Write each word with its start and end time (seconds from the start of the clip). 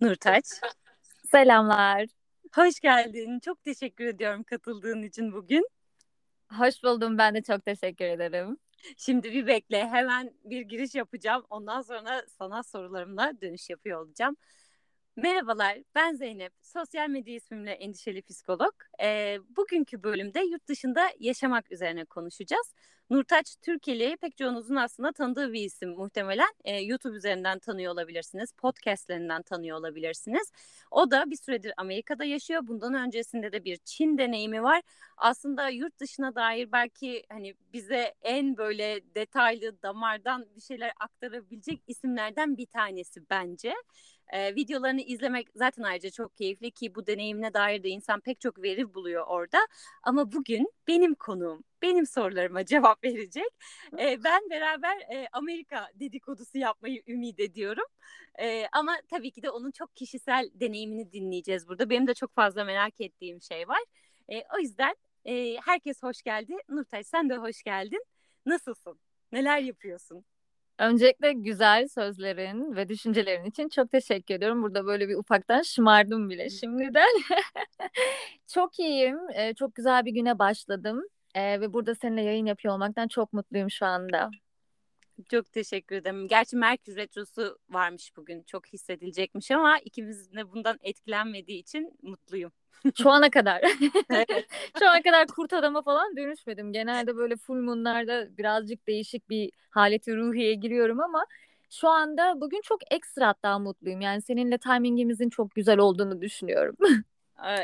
Nurtaç. 0.00 0.44
Selamlar. 1.30 2.06
Hoş 2.54 2.80
geldin. 2.80 3.40
Çok 3.40 3.64
teşekkür 3.64 4.06
ediyorum 4.06 4.42
katıldığın 4.42 5.02
için 5.02 5.32
bugün. 5.32 5.68
Hoş 6.52 6.82
buldum. 6.82 7.18
Ben 7.18 7.34
de 7.34 7.42
çok 7.42 7.64
teşekkür 7.64 8.04
ederim. 8.04 8.58
Şimdi 8.96 9.32
bir 9.32 9.46
bekle. 9.46 9.88
Hemen 9.88 10.34
bir 10.44 10.60
giriş 10.60 10.94
yapacağım. 10.94 11.46
Ondan 11.50 11.82
sonra 11.82 12.22
sana 12.38 12.62
sorularımla 12.62 13.32
dönüş 13.40 13.70
yapıyor 13.70 14.00
olacağım. 14.00 14.36
Merhabalar, 15.16 15.78
ben 15.94 16.14
Zeynep. 16.14 16.52
Sosyal 16.62 17.08
medya 17.08 17.34
ismimle 17.34 17.70
endişeli 17.72 18.22
psikolog. 18.22 18.72
E, 19.02 19.38
bugünkü 19.56 20.02
bölümde 20.02 20.40
yurt 20.40 20.68
dışında 20.68 21.08
yaşamak 21.20 21.72
üzerine 21.72 22.04
konuşacağız. 22.04 22.74
Nurtaç 23.10 23.56
Türkiye'li 23.62 24.16
pek 24.16 24.36
çoğunuzun 24.36 24.76
aslında 24.76 25.12
tanıdığı 25.12 25.52
bir 25.52 25.60
isim 25.60 25.90
muhtemelen. 25.90 26.52
E, 26.64 26.76
YouTube 26.80 27.16
üzerinden 27.16 27.58
tanıyor 27.58 27.92
olabilirsiniz, 27.92 28.52
podcastlerinden 28.52 29.42
tanıyor 29.42 29.78
olabilirsiniz. 29.78 30.52
O 30.90 31.10
da 31.10 31.30
bir 31.30 31.36
süredir 31.36 31.72
Amerika'da 31.76 32.24
yaşıyor. 32.24 32.60
Bundan 32.66 32.94
öncesinde 32.94 33.52
de 33.52 33.64
bir 33.64 33.76
Çin 33.84 34.18
deneyimi 34.18 34.62
var. 34.62 34.82
Aslında 35.16 35.68
yurt 35.68 36.00
dışına 36.00 36.34
dair 36.34 36.72
belki 36.72 37.22
hani 37.32 37.54
bize 37.72 38.14
en 38.22 38.56
böyle 38.56 39.00
detaylı 39.14 39.82
damardan 39.82 40.46
bir 40.56 40.60
şeyler 40.60 40.92
aktarabilecek 41.00 41.80
isimlerden 41.86 42.56
bir 42.56 42.66
tanesi 42.66 43.20
bence. 43.30 43.74
E, 44.32 44.54
videolarını 44.54 45.00
izlemek 45.00 45.48
zaten 45.54 45.82
ayrıca 45.82 46.10
çok 46.10 46.36
keyifli 46.36 46.70
ki 46.70 46.94
bu 46.94 47.06
deneyimine 47.06 47.54
dair 47.54 47.82
de 47.82 47.88
insan 47.88 48.20
pek 48.20 48.40
çok 48.40 48.62
veri 48.62 48.94
buluyor 48.94 49.26
orada. 49.26 49.58
Ama 50.02 50.32
bugün 50.32 50.72
benim 50.88 51.14
konuğum, 51.14 51.64
benim 51.82 52.06
sorularıma 52.06 52.64
cevap 52.64 53.04
verecek. 53.04 53.48
E, 53.98 54.24
ben 54.24 54.50
beraber 54.50 54.96
e, 55.14 55.28
Amerika 55.32 55.88
dedikodusu 55.94 56.58
yapmayı 56.58 57.02
ümit 57.06 57.40
ediyorum. 57.40 57.84
E, 58.40 58.66
ama 58.72 58.96
tabii 59.10 59.30
ki 59.30 59.42
de 59.42 59.50
onun 59.50 59.70
çok 59.70 59.96
kişisel 59.96 60.50
deneyimini 60.54 61.12
dinleyeceğiz 61.12 61.68
burada. 61.68 61.90
Benim 61.90 62.06
de 62.06 62.14
çok 62.14 62.34
fazla 62.34 62.64
merak 62.64 63.00
ettiğim 63.00 63.42
şey 63.42 63.68
var. 63.68 63.80
E, 64.28 64.42
o 64.56 64.58
yüzden 64.58 64.96
e, 65.24 65.56
herkes 65.64 66.02
hoş 66.02 66.22
geldi. 66.22 66.56
Nurtay 66.68 67.04
sen 67.04 67.30
de 67.30 67.36
hoş 67.36 67.62
geldin. 67.62 68.04
Nasılsın? 68.46 69.00
Neler 69.32 69.58
yapıyorsun? 69.58 70.24
Öncelikle 70.78 71.32
güzel 71.32 71.88
sözlerin 71.88 72.76
ve 72.76 72.88
düşüncelerin 72.88 73.44
için 73.44 73.68
çok 73.68 73.90
teşekkür 73.90 74.34
ediyorum. 74.34 74.62
Burada 74.62 74.86
böyle 74.86 75.08
bir 75.08 75.14
ufaktan 75.14 75.62
şımardım 75.62 76.30
bile 76.30 76.50
şimdiden. 76.50 77.08
çok 78.46 78.78
iyiyim. 78.78 79.18
Ee, 79.34 79.54
çok 79.54 79.74
güzel 79.74 80.04
bir 80.04 80.12
güne 80.12 80.38
başladım. 80.38 81.02
Ee, 81.34 81.60
ve 81.60 81.72
burada 81.72 81.94
seninle 81.94 82.22
yayın 82.22 82.46
yapıyor 82.46 82.74
olmaktan 82.74 83.08
çok 83.08 83.32
mutluyum 83.32 83.70
şu 83.70 83.86
anda. 83.86 84.30
Çok 85.30 85.52
teşekkür 85.52 85.96
ederim. 85.96 86.28
Gerçi 86.28 86.56
Merkür 86.56 86.96
Retrosu 86.96 87.58
varmış 87.70 88.16
bugün. 88.16 88.42
Çok 88.42 88.66
hissedilecekmiş 88.66 89.50
ama 89.50 89.78
ikimiz 89.78 90.32
de 90.32 90.52
bundan 90.52 90.78
etkilenmediği 90.82 91.58
için 91.58 91.98
mutluyum. 92.02 92.52
Şu 93.02 93.10
ana 93.10 93.30
kadar. 93.30 93.60
Şu 94.78 94.88
ana 94.88 95.02
kadar 95.02 95.26
kurt 95.26 95.52
adama 95.52 95.82
falan 95.82 96.16
dönüşmedim. 96.16 96.72
Genelde 96.72 97.16
böyle 97.16 97.36
full 97.36 97.56
moonlarda 97.56 98.38
birazcık 98.38 98.86
değişik 98.86 99.30
bir 99.30 99.52
haleti 99.70 100.16
ruhiye 100.16 100.54
giriyorum 100.54 101.00
ama 101.00 101.26
şu 101.70 101.88
anda 101.88 102.40
bugün 102.40 102.60
çok 102.60 102.92
ekstra 102.92 103.28
hatta 103.28 103.58
mutluyum. 103.58 104.00
Yani 104.00 104.22
seninle 104.22 104.58
timingimizin 104.58 105.30
çok 105.30 105.54
güzel 105.54 105.78
olduğunu 105.78 106.20
düşünüyorum. 106.22 106.76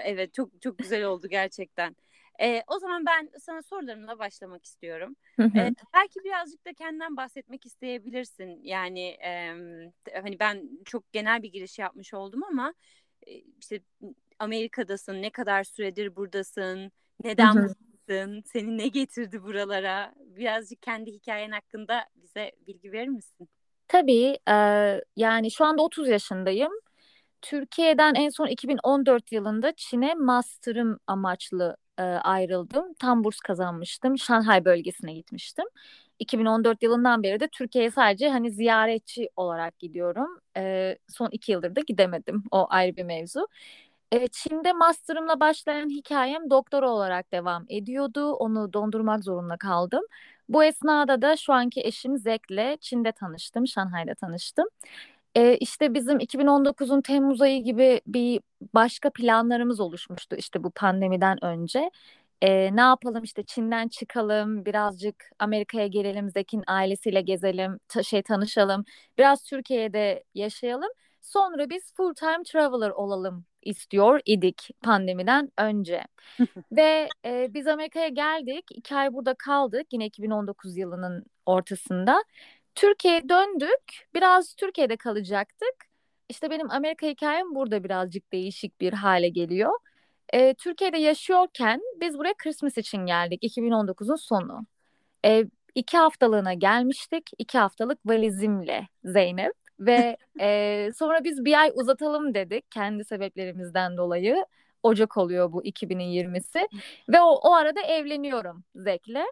evet 0.04 0.34
çok 0.34 0.62
çok 0.62 0.78
güzel 0.78 1.04
oldu 1.04 1.28
gerçekten. 1.28 1.96
Ee, 2.40 2.62
o 2.66 2.78
zaman 2.78 3.06
ben 3.06 3.30
sana 3.38 3.62
sorularımla 3.62 4.18
başlamak 4.18 4.64
istiyorum. 4.64 5.16
ee, 5.40 5.74
belki 5.94 6.24
birazcık 6.24 6.66
da 6.66 6.72
kendinden 6.72 7.16
bahsetmek 7.16 7.66
isteyebilirsin. 7.66 8.60
Yani 8.62 9.06
e, 9.08 9.48
hani 10.22 10.38
ben 10.40 10.68
çok 10.84 11.12
genel 11.12 11.42
bir 11.42 11.52
giriş 11.52 11.78
yapmış 11.78 12.14
oldum 12.14 12.42
ama 12.44 12.74
işte 13.58 13.80
Amerika'dasın, 14.38 15.22
ne 15.22 15.30
kadar 15.30 15.64
süredir 15.64 16.16
buradasın, 16.16 16.92
neden 17.24 17.54
buradasın, 17.54 18.42
seni 18.52 18.78
ne 18.78 18.88
getirdi 18.88 19.42
buralara? 19.42 20.14
Birazcık 20.16 20.82
kendi 20.82 21.12
hikayen 21.12 21.50
hakkında 21.50 22.04
bize 22.16 22.52
bilgi 22.66 22.92
verir 22.92 23.08
misin? 23.08 23.48
Tabii, 23.88 24.38
e, 24.48 24.54
yani 25.16 25.50
şu 25.50 25.64
anda 25.64 25.82
30 25.82 26.08
yaşındayım. 26.08 26.72
Türkiye'den 27.42 28.14
en 28.14 28.28
son 28.28 28.46
2014 28.46 29.32
yılında 29.32 29.72
Çin'e 29.76 30.14
master'ım 30.14 30.98
amaçlı 31.06 31.76
e, 31.98 32.02
ayrıldım. 32.02 32.94
Tam 32.98 33.24
burs 33.24 33.40
kazanmıştım. 33.40 34.18
Şanghay 34.18 34.64
bölgesine 34.64 35.14
gitmiştim. 35.14 35.64
2014 36.18 36.82
yılından 36.82 37.22
beri 37.22 37.40
de 37.40 37.48
Türkiye'ye 37.48 37.90
sadece 37.90 38.28
hani 38.28 38.50
ziyaretçi 38.50 39.28
olarak 39.36 39.78
gidiyorum. 39.78 40.40
E, 40.56 40.98
son 41.08 41.28
iki 41.32 41.52
yıldır 41.52 41.76
da 41.76 41.80
gidemedim. 41.86 42.44
O 42.50 42.66
ayrı 42.70 42.96
bir 42.96 43.04
mevzu. 43.04 43.46
E, 44.12 44.28
Çin'de 44.28 44.72
master'ımla 44.72 45.40
başlayan 45.40 45.88
hikayem 45.90 46.50
doktora 46.50 46.90
olarak 46.90 47.32
devam 47.32 47.64
ediyordu. 47.68 48.32
Onu 48.32 48.72
dondurmak 48.72 49.24
zorunda 49.24 49.56
kaldım. 49.56 50.02
Bu 50.48 50.64
esnada 50.64 51.22
da 51.22 51.36
şu 51.36 51.52
anki 51.52 51.80
eşim 51.84 52.18
Zek'le 52.18 52.76
Çin'de 52.80 53.12
tanıştım, 53.12 53.66
Şanghay'da 53.66 54.14
tanıştım. 54.14 54.66
E, 55.34 55.56
işte 55.56 55.94
bizim 55.94 56.20
2019'un 56.20 57.02
Temmuz 57.02 57.42
ayı 57.42 57.62
gibi 57.64 58.00
bir 58.06 58.40
başka 58.74 59.10
planlarımız 59.10 59.80
oluşmuştu 59.80 60.36
işte 60.36 60.64
bu 60.64 60.70
pandemiden 60.70 61.44
önce. 61.44 61.90
E, 62.42 62.76
ne 62.76 62.80
yapalım 62.80 63.24
işte 63.24 63.42
Çin'den 63.42 63.88
çıkalım, 63.88 64.64
birazcık 64.64 65.30
Amerika'ya 65.38 65.86
gelelim, 65.86 66.30
Zek'in 66.30 66.62
ailesiyle 66.66 67.20
gezelim, 67.20 67.78
ta 67.88 68.02
şey 68.02 68.22
tanışalım, 68.22 68.84
biraz 69.18 69.44
Türkiye'de 69.44 70.24
yaşayalım. 70.34 70.90
Sonra 71.20 71.70
biz 71.70 71.94
full 71.94 72.14
time 72.14 72.42
traveler 72.46 72.90
olalım 72.90 73.44
istiyor 73.62 74.20
idik 74.26 74.70
pandemiden 74.82 75.52
önce. 75.58 76.04
Ve 76.72 77.08
e, 77.24 77.54
biz 77.54 77.66
Amerika'ya 77.66 78.08
geldik. 78.08 78.64
iki 78.70 78.94
ay 78.96 79.12
burada 79.12 79.34
kaldık 79.34 79.86
yine 79.92 80.06
2019 80.06 80.76
yılının 80.76 81.24
ortasında. 81.46 82.24
Türkiye'ye 82.74 83.28
döndük. 83.28 84.08
Biraz 84.14 84.54
Türkiye'de 84.54 84.96
kalacaktık. 84.96 85.74
İşte 86.28 86.50
benim 86.50 86.70
Amerika 86.70 87.06
hikayem 87.06 87.54
burada 87.54 87.84
birazcık 87.84 88.32
değişik 88.32 88.80
bir 88.80 88.92
hale 88.92 89.28
geliyor. 89.28 89.72
E, 90.32 90.54
Türkiye'de 90.54 90.98
yaşıyorken 90.98 91.80
biz 92.00 92.18
buraya 92.18 92.34
Christmas 92.34 92.78
için 92.78 93.06
geldik 93.06 93.42
2019'un 93.42 94.16
sonu. 94.16 94.66
E, 95.24 95.44
iki 95.74 95.98
haftalığına 95.98 96.54
gelmiştik. 96.54 97.30
iki 97.38 97.58
haftalık 97.58 97.98
valizimle 98.06 98.88
Zeynep. 99.04 99.52
Ve 99.80 100.16
e, 100.40 100.90
sonra 100.96 101.24
biz 101.24 101.44
bir 101.44 101.60
ay 101.60 101.72
uzatalım 101.74 102.34
dedik 102.34 102.70
kendi 102.70 103.04
sebeplerimizden 103.04 103.96
dolayı. 103.96 104.46
Ocak 104.82 105.16
oluyor 105.16 105.52
bu 105.52 105.64
2020'si. 105.64 106.68
Ve 107.08 107.20
o, 107.20 107.30
o 107.30 107.52
arada 107.54 107.80
evleniyorum 107.80 108.64
Zek'le. 108.74 109.24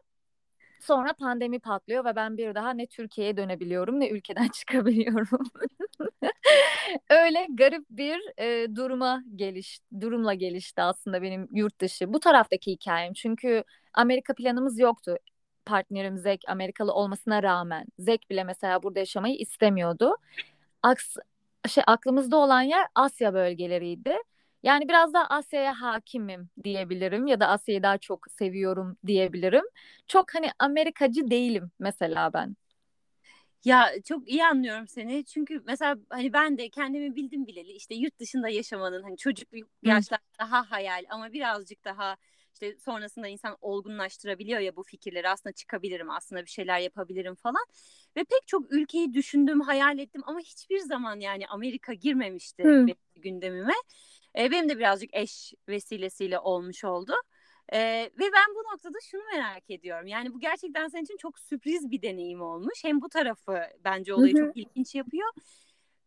Sonra 0.80 1.12
pandemi 1.12 1.60
patlıyor 1.60 2.04
ve 2.04 2.16
ben 2.16 2.36
bir 2.36 2.54
daha 2.54 2.70
ne 2.70 2.86
Türkiye'ye 2.86 3.36
dönebiliyorum 3.36 4.00
ne 4.00 4.08
ülkeden 4.08 4.48
çıkabiliyorum. 4.52 5.44
Öyle 7.10 7.46
garip 7.50 7.84
bir 7.90 8.20
e, 8.38 8.76
duruma 8.76 9.22
geliş 9.36 9.80
durumla 10.00 10.34
gelişti 10.34 10.82
aslında 10.82 11.22
benim 11.22 11.48
yurt 11.52 11.80
dışı. 11.80 12.12
Bu 12.12 12.20
taraftaki 12.20 12.72
hikayem. 12.72 13.12
Çünkü 13.12 13.64
Amerika 13.94 14.34
planımız 14.34 14.78
yoktu. 14.78 15.16
Partnerim 15.64 16.18
Zek 16.18 16.42
Amerikalı 16.48 16.92
olmasına 16.92 17.42
rağmen 17.42 17.86
Zek 17.98 18.30
bile 18.30 18.44
mesela 18.44 18.82
burada 18.82 18.98
yaşamayı 18.98 19.34
istemiyordu. 19.36 20.16
Aks 20.82 21.16
şey 21.68 21.84
aklımızda 21.86 22.36
olan 22.36 22.62
yer 22.62 22.86
Asya 22.94 23.34
bölgeleriydi. 23.34 24.16
Yani 24.62 24.88
biraz 24.88 25.14
da 25.14 25.26
Asya'ya 25.30 25.80
hakimim 25.80 26.48
diyebilirim 26.64 27.26
ya 27.26 27.40
da 27.40 27.48
Asya'yı 27.48 27.82
daha 27.82 27.98
çok 27.98 28.26
seviyorum 28.30 28.96
diyebilirim. 29.06 29.64
Çok 30.06 30.34
hani 30.34 30.50
Amerikacı 30.58 31.30
değilim 31.30 31.70
mesela 31.78 32.32
ben. 32.32 32.56
Ya 33.64 33.90
çok 34.04 34.28
iyi 34.28 34.44
anlıyorum 34.44 34.88
seni. 34.88 35.24
Çünkü 35.24 35.62
mesela 35.66 35.96
hani 36.10 36.32
ben 36.32 36.58
de 36.58 36.68
kendimi 36.68 37.16
bildim 37.16 37.46
bileli 37.46 37.72
işte 37.72 37.94
yurt 37.94 38.18
dışında 38.18 38.48
yaşamanın 38.48 39.02
hani 39.02 39.16
çocuk 39.16 39.48
yaşlar 39.82 40.20
daha 40.38 40.70
hayal 40.70 41.04
ama 41.10 41.32
birazcık 41.32 41.84
daha 41.84 42.16
işte 42.52 42.76
sonrasında 42.78 43.28
insan 43.28 43.56
olgunlaştırabiliyor 43.60 44.60
ya 44.60 44.76
bu 44.76 44.82
fikirleri 44.82 45.28
aslında 45.28 45.52
çıkabilirim 45.52 46.10
aslında 46.10 46.42
bir 46.44 46.50
şeyler 46.50 46.78
yapabilirim 46.78 47.34
falan 47.34 47.64
ve 48.16 48.24
pek 48.24 48.46
çok 48.46 48.72
ülkeyi 48.72 49.14
düşündüm 49.14 49.60
hayal 49.60 49.98
ettim 49.98 50.22
ama 50.26 50.40
hiçbir 50.40 50.78
zaman 50.78 51.20
yani 51.20 51.46
Amerika 51.46 51.92
girmemişti 51.92 52.64
hmm. 52.64 52.86
gündemime 53.16 53.74
e, 54.38 54.50
benim 54.50 54.68
de 54.68 54.78
birazcık 54.78 55.10
eş 55.12 55.52
vesilesiyle 55.68 56.38
olmuş 56.38 56.84
oldu. 56.84 57.12
E, 57.72 57.78
ve 58.18 58.24
ben 58.32 58.54
bu 58.54 58.72
noktada 58.72 58.98
şunu 59.10 59.22
merak 59.34 59.70
ediyorum. 59.70 60.06
Yani 60.06 60.34
bu 60.34 60.40
gerçekten 60.40 60.88
senin 60.88 61.04
için 61.04 61.16
çok 61.16 61.38
sürpriz 61.38 61.90
bir 61.90 62.02
deneyim 62.02 62.42
olmuş. 62.42 62.84
Hem 62.84 63.00
bu 63.00 63.08
tarafı 63.08 63.62
bence 63.84 64.14
olayı 64.14 64.34
çok 64.34 64.56
ilginç 64.56 64.94
yapıyor. 64.94 65.28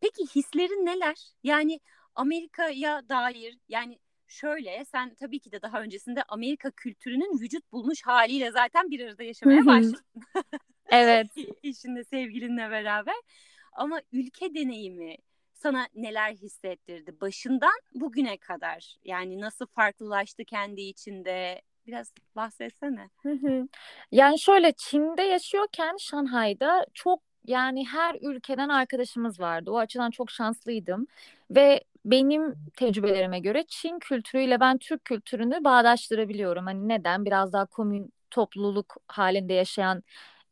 Peki 0.01 0.35
hislerin 0.35 0.85
neler? 0.85 1.31
Yani 1.43 1.79
Amerika'ya 2.15 3.09
dair 3.09 3.57
yani 3.69 3.99
şöyle 4.27 4.85
sen 4.85 5.15
tabii 5.15 5.39
ki 5.39 5.51
de 5.51 5.61
daha 5.61 5.81
öncesinde 5.81 6.23
Amerika 6.23 6.71
kültürünün 6.71 7.39
vücut 7.39 7.71
bulmuş 7.71 8.01
haliyle 8.05 8.51
zaten 8.51 8.91
bir 8.91 9.07
arada 9.07 9.23
yaşamaya 9.23 9.65
başladın. 9.65 10.05
evet. 10.89 11.27
Eşinle 11.63 12.03
sevgilinle 12.03 12.71
beraber. 12.71 13.15
Ama 13.73 14.01
ülke 14.11 14.53
deneyimi, 14.53 15.17
sana 15.63 15.87
neler 15.95 16.33
hissettirdi 16.33 17.21
başından 17.21 17.79
bugüne 17.93 18.37
kadar? 18.37 18.97
Yani 19.03 19.41
nasıl 19.41 19.65
farklılaştı 19.65 20.45
kendi 20.45 20.81
içinde? 20.81 21.61
Biraz 21.87 22.13
bahsetsene. 22.35 23.09
Hı 23.21 23.31
hı. 23.31 23.67
Yani 24.11 24.39
şöyle 24.39 24.71
Çin'de 24.71 25.21
yaşıyorken 25.21 25.97
Şanghay'da 25.99 26.85
çok 26.93 27.19
yani 27.45 27.87
her 27.87 28.15
ülkeden 28.21 28.69
arkadaşımız 28.69 29.39
vardı. 29.39 29.71
O 29.71 29.77
açıdan 29.77 30.11
çok 30.11 30.31
şanslıydım. 30.31 31.07
Ve 31.51 31.83
benim 32.05 32.55
tecrübelerime 32.75 33.39
göre 33.39 33.63
Çin 33.67 33.99
kültürüyle 33.99 34.59
ben 34.59 34.77
Türk 34.77 35.05
kültürünü 35.05 35.63
bağdaştırabiliyorum. 35.63 36.65
Hani 36.65 36.87
neden? 36.87 37.25
Biraz 37.25 37.53
daha 37.53 37.65
komün 37.65 38.13
topluluk 38.31 38.95
halinde 39.07 39.53
yaşayan 39.53 40.03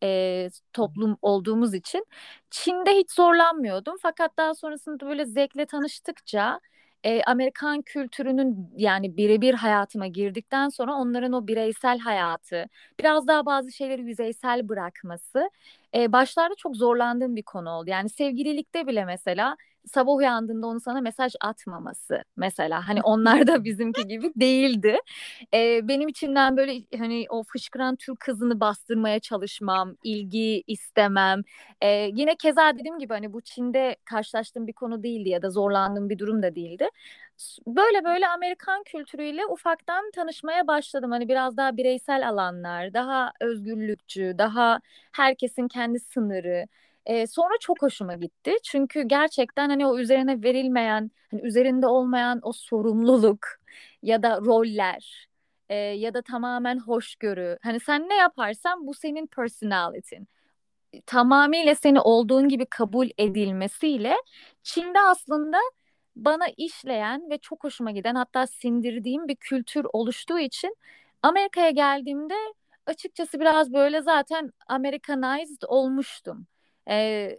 e, 0.03 0.49
toplum 0.73 1.17
olduğumuz 1.21 1.73
için 1.73 2.05
Çin'de 2.51 2.91
hiç 2.91 3.11
zorlanmıyordum. 3.11 3.95
Fakat 4.01 4.37
daha 4.37 4.55
sonrasında 4.55 5.05
böyle 5.05 5.25
zevkle 5.25 5.65
tanıştıkça 5.65 6.59
e, 7.03 7.23
Amerikan 7.23 7.81
kültürünün 7.81 8.69
yani 8.77 9.17
birebir 9.17 9.53
hayatıma 9.53 10.07
girdikten 10.07 10.69
sonra 10.69 10.93
onların 10.93 11.33
o 11.33 11.47
bireysel 11.47 11.99
hayatı, 11.99 12.65
biraz 12.99 13.27
daha 13.27 13.45
bazı 13.45 13.71
şeyleri 13.71 14.01
yüzeysel 14.01 14.69
bırakması 14.69 15.49
e, 15.95 16.11
başlarda 16.11 16.55
çok 16.55 16.75
zorlandığım 16.75 17.35
bir 17.35 17.43
konu 17.43 17.69
oldu. 17.69 17.89
Yani 17.89 18.09
sevgililikte 18.09 18.87
bile 18.87 19.05
mesela 19.05 19.57
sabah 19.87 20.13
uyandığında 20.15 20.67
onu 20.67 20.79
sana 20.79 21.01
mesaj 21.01 21.33
atmaması 21.41 22.23
mesela 22.37 22.87
hani 22.87 23.01
onlar 23.01 23.47
da 23.47 23.63
bizimki 23.63 24.07
gibi 24.07 24.31
değildi. 24.35 24.97
Ee, 25.53 25.87
benim 25.87 26.07
içimden 26.07 26.57
böyle 26.57 26.73
hani 26.97 27.25
o 27.29 27.43
fışkıran 27.43 27.95
Türk 27.95 28.19
kızını 28.19 28.59
bastırmaya 28.59 29.19
çalışmam, 29.19 29.95
ilgi 30.03 30.63
istemem. 30.67 31.41
Ee, 31.81 32.09
yine 32.13 32.35
keza 32.35 32.73
dediğim 32.77 32.99
gibi 32.99 33.13
hani 33.13 33.33
bu 33.33 33.41
Çin'de 33.41 33.95
karşılaştığım 34.05 34.67
bir 34.67 34.73
konu 34.73 35.03
değildi 35.03 35.29
ya 35.29 35.41
da 35.41 35.49
zorlandığım 35.49 36.09
bir 36.09 36.19
durum 36.19 36.43
da 36.43 36.55
değildi. 36.55 36.89
Böyle 37.67 38.03
böyle 38.03 38.27
Amerikan 38.27 38.83
kültürüyle 38.83 39.45
ufaktan 39.45 40.11
tanışmaya 40.11 40.67
başladım. 40.67 41.11
Hani 41.11 41.27
biraz 41.29 41.57
daha 41.57 41.77
bireysel 41.77 42.29
alanlar, 42.29 42.93
daha 42.93 43.31
özgürlükçü, 43.41 44.35
daha 44.37 44.79
herkesin 45.13 45.67
kendi 45.67 45.99
sınırı. 45.99 46.65
E, 47.05 47.27
sonra 47.27 47.53
çok 47.59 47.81
hoşuma 47.81 48.15
gitti. 48.15 48.53
Çünkü 48.63 49.01
gerçekten 49.03 49.69
hani 49.69 49.87
o 49.87 49.99
üzerine 49.99 50.43
verilmeyen, 50.43 51.11
hani 51.31 51.41
üzerinde 51.41 51.87
olmayan 51.87 52.39
o 52.43 52.51
sorumluluk 52.53 53.47
ya 54.03 54.23
da 54.23 54.41
roller 54.41 55.27
e, 55.69 55.75
ya 55.75 56.13
da 56.13 56.21
tamamen 56.21 56.79
hoşgörü. 56.79 57.57
Hani 57.63 57.79
sen 57.79 58.09
ne 58.09 58.15
yaparsan 58.15 58.87
bu 58.87 58.93
senin 58.93 59.27
personalitin. 59.27 60.27
Tamamıyla 61.05 61.75
seni 61.75 61.99
olduğun 62.01 62.49
gibi 62.49 62.65
kabul 62.65 63.09
edilmesiyle 63.17 64.15
Çin'de 64.63 64.99
aslında 65.01 65.57
bana 66.15 66.45
işleyen 66.57 67.29
ve 67.29 67.37
çok 67.37 67.63
hoşuma 67.63 67.91
giden 67.91 68.15
hatta 68.15 68.47
sindirdiğim 68.47 69.27
bir 69.27 69.35
kültür 69.35 69.85
oluştuğu 69.93 70.39
için 70.39 70.75
Amerika'ya 71.23 71.69
geldiğimde 71.71 72.35
açıkçası 72.85 73.39
biraz 73.39 73.73
böyle 73.73 74.01
zaten 74.01 74.51
Americanized 74.67 75.61
olmuştum. 75.67 76.47
E, 76.89 77.29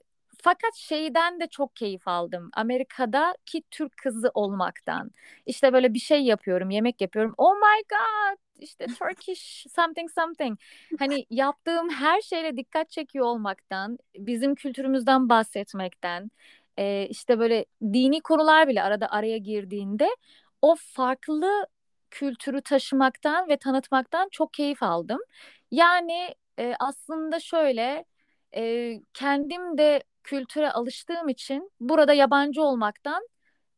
fakat 0.43 0.75
şeyden 0.75 1.41
de 1.41 1.47
çok 1.47 1.77
keyif 1.77 2.09
aldım. 2.09 2.51
Amerika'daki 2.55 3.63
Türk 3.71 3.97
kızı 3.97 4.31
olmaktan. 4.35 5.11
İşte 5.47 5.73
böyle 5.73 5.95
bir 5.95 5.99
şey 5.99 6.23
yapıyorum, 6.23 6.71
yemek 6.71 7.01
yapıyorum. 7.01 7.35
Oh 7.39 7.55
my 7.55 7.83
god! 7.91 8.39
işte 8.63 8.87
Turkish 8.87 9.67
something 9.75 10.11
something. 10.11 10.59
Hani 10.99 11.27
yaptığım 11.31 11.91
her 11.91 12.21
şeyle 12.21 12.57
dikkat 12.57 12.91
çekiyor 12.91 13.27
olmaktan, 13.27 13.99
bizim 14.17 14.55
kültürümüzden 14.55 15.29
bahsetmekten, 15.29 16.31
e, 16.79 17.07
işte 17.11 17.39
böyle 17.39 17.65
dini 17.83 18.21
konular 18.21 18.69
bile 18.69 18.83
arada 18.83 19.11
araya 19.11 19.39
girdiğinde 19.39 20.09
o 20.63 20.77
farklı 20.79 21.67
kültürü 22.11 22.63
taşımaktan 22.63 23.49
ve 23.49 23.57
tanıtmaktan 23.57 24.29
çok 24.33 24.55
keyif 24.55 24.83
aldım. 24.83 25.21
Yani 25.71 26.35
e, 26.59 26.75
aslında 26.81 27.41
şöyle 27.41 28.05
e, 28.57 28.95
kendim 29.15 29.79
de 29.79 30.03
kültüre 30.25 30.71
alıştığım 30.71 31.29
için 31.29 31.71
burada 31.81 32.13
yabancı 32.13 32.63
olmaktan 32.63 33.29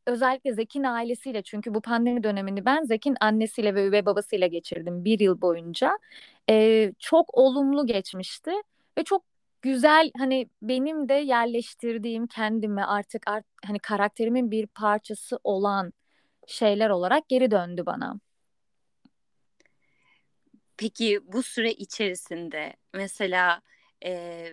özellikle 0.06 0.52
Zekin 0.54 0.84
ailesiyle 0.84 1.42
çünkü 1.42 1.74
bu 1.74 1.80
pandemi 1.80 2.24
dönemini 2.24 2.64
ben 2.64 2.82
Zekin 2.84 3.16
annesiyle 3.20 3.74
ve 3.74 3.86
üvey 3.86 4.06
babasıyla 4.06 4.46
geçirdim 4.46 5.04
bir 5.04 5.20
yıl 5.20 5.40
boyunca. 5.40 5.98
E, 6.50 6.92
çok 6.98 7.38
olumlu 7.38 7.86
geçmişti 7.86 8.50
ve 8.98 9.04
çok 9.04 9.24
güzel 9.62 10.10
hani 10.18 10.48
benim 10.62 11.08
de 11.08 11.14
yerleştirdiğim 11.14 12.26
kendime 12.26 12.84
artık 12.84 13.22
art, 13.26 13.44
hani 13.66 13.78
karakterimin 13.78 14.50
bir 14.50 14.66
parçası 14.66 15.38
olan 15.44 15.92
şeyler 16.46 16.90
olarak 16.90 17.28
geri 17.28 17.50
döndü 17.50 17.86
bana. 17.86 18.20
Peki 20.76 21.20
bu 21.32 21.42
süre 21.42 21.72
içerisinde 21.72 22.72
mesela 22.94 23.60
e, 24.04 24.52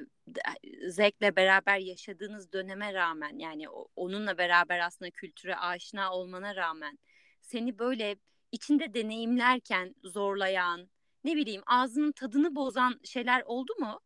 Zek'le 0.87 1.35
beraber 1.35 1.77
yaşadığınız 1.77 2.53
döneme 2.53 2.93
rağmen 2.93 3.39
yani 3.39 3.69
onunla 3.95 4.37
beraber 4.37 4.79
aslında 4.79 5.11
kültüre 5.11 5.55
aşina 5.55 6.13
olmana 6.13 6.55
rağmen 6.55 6.99
seni 7.41 7.79
böyle 7.79 8.15
içinde 8.51 8.93
deneyimlerken 8.93 9.95
zorlayan 10.03 10.89
ne 11.23 11.35
bileyim 11.35 11.61
ağzının 11.65 12.11
tadını 12.11 12.55
bozan 12.55 12.99
şeyler 13.03 13.43
oldu 13.45 13.73
mu? 13.79 13.99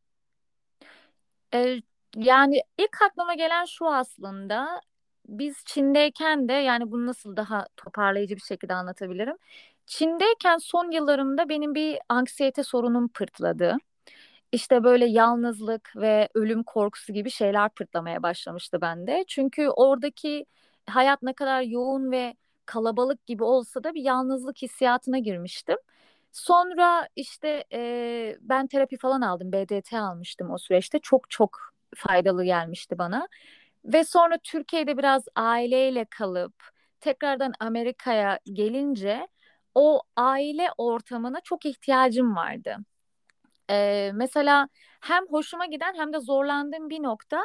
Ee, 1.54 1.82
yani 2.16 2.62
ilk 2.78 3.02
aklıma 3.02 3.34
gelen 3.34 3.66
şu 3.66 3.88
aslında 3.88 4.82
biz 5.28 5.64
Çin'deyken 5.66 6.50
de 6.50 6.54
yani 6.54 6.92
bunu 6.92 7.06
nasıl 7.06 7.36
daha 7.36 7.68
toparlayıcı 7.78 8.36
bir 8.36 8.42
şekilde 8.42 8.74
anlatabilirim. 8.74 9.38
Çin'deyken 9.86 10.58
son 10.58 10.92
yıllarımda 10.92 11.50
benim 11.50 11.76
bir 11.76 12.00
anksiyete 12.10 12.64
sorunum 12.64 13.08
pırtladı 13.08 13.78
işte 14.52 14.84
böyle 14.84 15.06
yalnızlık 15.06 15.94
ve 15.96 16.30
ölüm 16.34 16.64
korkusu 16.64 17.14
gibi 17.14 17.30
şeyler 17.32 17.70
pırtlamaya 17.70 18.24
başlamıştı 18.24 18.82
bende. 18.82 19.26
Çünkü 19.28 19.70
oradaki 19.70 20.46
hayat 20.88 21.24
ne 21.24 21.34
kadar 21.34 21.62
yoğun 21.62 22.12
ve 22.12 22.36
kalabalık 22.66 23.26
gibi 23.26 23.44
olsa 23.44 23.84
da 23.84 23.94
bir 23.94 24.02
yalnızlık 24.04 24.58
hissiyatına 24.62 25.20
girmiştim. 25.20 25.78
Sonra 26.32 27.08
işte 27.16 27.64
e, 27.74 28.38
ben 28.42 28.68
terapi 28.68 28.98
falan 28.98 29.22
aldım, 29.22 29.52
BDT 29.52 30.00
almıştım 30.00 30.52
o 30.52 30.58
süreçte. 30.58 31.00
Çok 31.00 31.30
çok 31.30 31.60
faydalı 31.96 32.44
gelmişti 32.46 32.98
bana. 32.98 33.28
Ve 33.86 34.04
sonra 34.04 34.38
Türkiye'de 34.38 34.98
biraz 34.98 35.24
aileyle 35.36 36.06
kalıp 36.06 36.54
tekrardan 37.00 37.54
Amerika'ya 37.60 38.40
gelince 38.54 39.28
o 39.76 40.02
aile 40.16 40.70
ortamına 40.78 41.42
çok 41.42 41.66
ihtiyacım 41.66 42.36
vardı. 42.36 42.78
Ee, 43.70 44.12
mesela 44.14 44.68
hem 45.02 45.24
hoşuma 45.30 45.66
giden 45.66 45.94
hem 45.96 46.14
de 46.14 46.20
zorlandığım 46.20 46.90
bir 46.90 47.04
nokta 47.04 47.42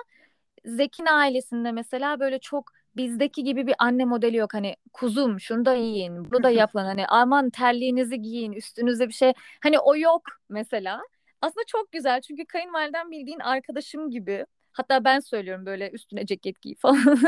Zekin 0.65 1.07
ailesinde 1.07 1.73
mesela 1.73 2.21
böyle 2.21 2.39
çok 2.39 2.73
bizdeki 2.97 3.45
gibi 3.45 3.67
bir 3.67 3.75
anne 3.79 4.05
modeli 4.05 4.37
yok. 4.37 4.55
Hani 4.55 4.77
kuzum 4.93 5.41
şunu 5.41 5.65
da 5.65 5.75
yiyin, 5.75 6.31
bunu 6.31 6.43
da 6.43 6.51
yapın. 6.51 6.85
Hani 6.85 7.07
aman 7.07 7.51
terliğinizi 7.51 8.23
giyin, 8.23 8.53
üstünüze 8.53 9.09
bir 9.09 9.13
şey. 9.13 9.33
Hani 9.63 9.79
o 9.79 9.97
yok 9.97 10.23
mesela. 10.49 11.03
Aslında 11.43 11.65
çok 11.67 11.93
güzel 11.93 12.21
çünkü 12.21 12.47
kayınvaliden 12.47 13.11
bildiğin 13.11 13.39
arkadaşım 13.41 14.11
gibi. 14.11 14.47
Hatta 14.73 15.05
ben 15.05 15.21
söylüyorum 15.21 15.67
böyle 15.67 15.91
üstüne 15.91 16.27
ceket 16.27 16.61
giy 16.61 16.75
falan. 16.75 17.19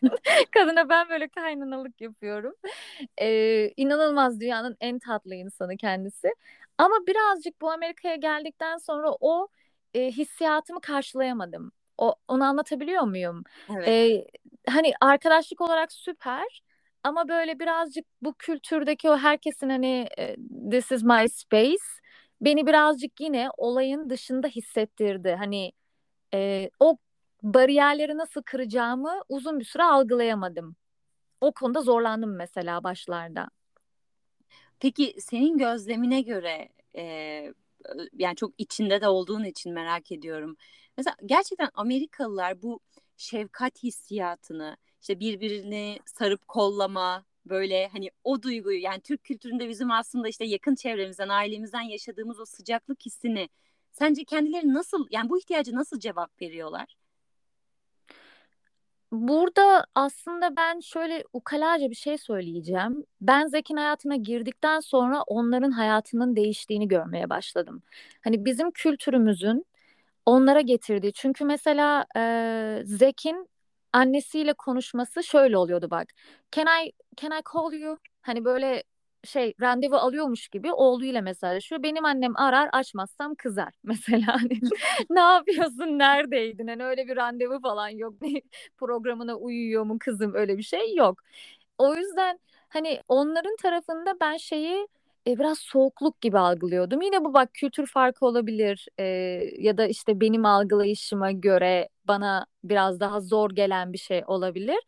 Kadına 0.54 0.88
ben 0.88 1.08
böyle 1.08 1.28
kaynanalık 1.28 2.00
yapıyorum. 2.00 2.54
Ee, 3.20 3.72
inanılmaz 3.76 4.40
dünyanın 4.40 4.76
en 4.80 4.98
tatlı 4.98 5.34
insanı 5.34 5.76
kendisi. 5.76 6.28
Ama 6.78 6.94
birazcık 7.06 7.60
bu 7.60 7.70
Amerika'ya 7.72 8.16
geldikten 8.16 8.76
sonra 8.76 9.10
o 9.20 9.48
e, 9.94 10.10
hissiyatımı 10.10 10.80
karşılayamadım. 10.80 11.72
O, 11.98 12.14
onu 12.28 12.44
anlatabiliyor 12.44 13.02
muyum? 13.02 13.42
Evet. 13.70 13.88
Ee, 13.88 14.26
hani 14.68 14.92
arkadaşlık 15.00 15.60
olarak 15.60 15.92
süper 15.92 16.62
ama 17.02 17.28
böyle 17.28 17.58
birazcık 17.58 18.04
bu 18.22 18.34
kültürdeki 18.38 19.10
o 19.10 19.16
herkesin 19.16 19.68
hani 19.68 20.08
e, 20.18 20.36
this 20.70 20.92
is 20.92 21.02
my 21.02 21.28
space 21.28 21.84
beni 22.40 22.66
birazcık 22.66 23.20
yine 23.20 23.48
olayın 23.56 24.10
dışında 24.10 24.48
hissettirdi. 24.48 25.34
Hani 25.38 25.72
e, 26.34 26.70
o 26.80 26.96
bariyerleri 27.42 28.16
nasıl 28.16 28.42
kıracağımı 28.42 29.22
uzun 29.28 29.58
bir 29.60 29.64
süre 29.64 29.82
algılayamadım. 29.82 30.76
O 31.40 31.52
konuda 31.52 31.82
zorlandım 31.82 32.36
mesela 32.36 32.84
başlarda. 32.84 33.48
Peki 34.84 35.14
senin 35.20 35.58
gözlemine 35.58 36.20
göre 36.20 36.68
e, 36.96 37.02
yani 38.12 38.36
çok 38.36 38.52
içinde 38.58 39.00
de 39.00 39.08
olduğun 39.08 39.44
için 39.44 39.72
merak 39.72 40.12
ediyorum. 40.12 40.56
Mesela 40.96 41.16
gerçekten 41.26 41.68
Amerikalılar 41.74 42.62
bu 42.62 42.80
şefkat 43.16 43.82
hissiyatını 43.82 44.76
işte 45.00 45.20
birbirini 45.20 45.98
sarıp 46.06 46.48
kollama 46.48 47.24
böyle 47.46 47.88
hani 47.88 48.10
o 48.24 48.42
duyguyu 48.42 48.80
yani 48.80 49.00
Türk 49.00 49.24
kültüründe 49.24 49.68
bizim 49.68 49.90
aslında 49.90 50.28
işte 50.28 50.44
yakın 50.44 50.74
çevremizden 50.74 51.28
ailemizden 51.28 51.82
yaşadığımız 51.82 52.40
o 52.40 52.44
sıcaklık 52.44 53.06
hissini 53.06 53.48
sence 53.92 54.24
kendileri 54.24 54.74
nasıl 54.74 55.06
yani 55.10 55.30
bu 55.30 55.38
ihtiyacı 55.38 55.74
nasıl 55.76 56.00
cevap 56.00 56.42
veriyorlar? 56.42 56.96
Burada 59.14 59.86
aslında 59.94 60.56
ben 60.56 60.80
şöyle 60.80 61.24
ukalaca 61.32 61.90
bir 61.90 61.94
şey 61.94 62.18
söyleyeceğim. 62.18 63.04
Ben 63.20 63.46
Zek'in 63.46 63.76
hayatına 63.76 64.16
girdikten 64.16 64.80
sonra 64.80 65.22
onların 65.22 65.70
hayatının 65.70 66.36
değiştiğini 66.36 66.88
görmeye 66.88 67.30
başladım. 67.30 67.82
Hani 68.24 68.44
bizim 68.44 68.70
kültürümüzün 68.70 69.66
onlara 70.26 70.60
getirdiği. 70.60 71.12
Çünkü 71.12 71.44
mesela 71.44 72.06
e, 72.16 72.82
Zek'in 72.84 73.48
annesiyle 73.92 74.52
konuşması 74.52 75.24
şöyle 75.24 75.56
oluyordu 75.58 75.90
bak. 75.90 76.08
Can 76.52 76.66
I 76.66 76.92
can 77.16 77.30
I 77.40 77.42
call 77.54 77.72
you? 77.72 77.98
Hani 78.22 78.44
böyle 78.44 78.82
şey 79.24 79.54
randevu 79.60 79.96
alıyormuş 79.96 80.48
gibi 80.48 80.72
oğluyla 80.72 81.22
mesajlaşıyor. 81.22 81.82
Benim 81.82 82.04
annem 82.04 82.36
arar 82.36 82.68
açmazsam 82.72 83.34
kızar 83.34 83.72
mesela. 83.84 84.26
Hani, 84.42 84.60
ne 85.10 85.20
yapıyorsun 85.20 85.98
neredeydin? 85.98 86.66
Hani 86.68 86.84
öyle 86.84 87.06
bir 87.08 87.16
randevu 87.16 87.60
falan 87.60 87.88
yok. 87.88 88.14
Programına 88.76 89.36
uyuyor 89.36 89.84
mu 89.84 89.96
kızım 90.00 90.34
öyle 90.34 90.58
bir 90.58 90.62
şey 90.62 90.94
yok. 90.94 91.18
O 91.78 91.94
yüzden 91.96 92.38
hani 92.68 93.00
onların 93.08 93.56
tarafında 93.56 94.14
ben 94.20 94.36
şeyi 94.36 94.88
e, 95.26 95.38
biraz 95.38 95.58
soğukluk 95.58 96.20
gibi 96.20 96.38
algılıyordum. 96.38 97.02
Yine 97.02 97.24
bu 97.24 97.34
bak 97.34 97.54
kültür 97.54 97.86
farkı 97.86 98.26
olabilir 98.26 98.86
e, 98.98 99.04
ya 99.58 99.78
da 99.78 99.86
işte 99.86 100.20
benim 100.20 100.44
algılayışıma 100.46 101.32
göre 101.32 101.88
bana 102.04 102.46
biraz 102.64 103.00
daha 103.00 103.20
zor 103.20 103.50
gelen 103.50 103.92
bir 103.92 103.98
şey 103.98 104.22
olabilir. 104.26 104.78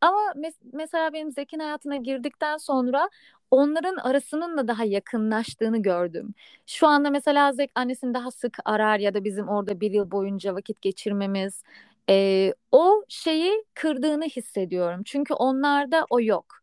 Ama 0.00 0.18
mes- 0.36 0.60
mesela 0.72 1.12
benim 1.12 1.30
Zek'in 1.32 1.58
hayatına 1.58 1.96
girdikten 1.96 2.56
sonra 2.56 3.10
onların 3.52 3.96
arasının 3.96 4.56
da 4.56 4.68
daha 4.68 4.84
yakınlaştığını 4.84 5.82
gördüm. 5.82 6.34
Şu 6.66 6.86
anda 6.86 7.10
mesela 7.10 7.52
Zek 7.52 7.70
annesini 7.74 8.14
daha 8.14 8.30
sık 8.30 8.58
arar 8.64 8.98
ya 8.98 9.14
da 9.14 9.24
bizim 9.24 9.48
orada 9.48 9.80
bir 9.80 9.90
yıl 9.90 10.10
boyunca 10.10 10.54
vakit 10.54 10.82
geçirmemiz 10.82 11.62
e, 12.10 12.54
o 12.72 13.04
şeyi 13.08 13.64
kırdığını 13.74 14.24
hissediyorum. 14.24 15.02
Çünkü 15.04 15.34
onlarda 15.34 16.06
o 16.10 16.20
yok. 16.20 16.62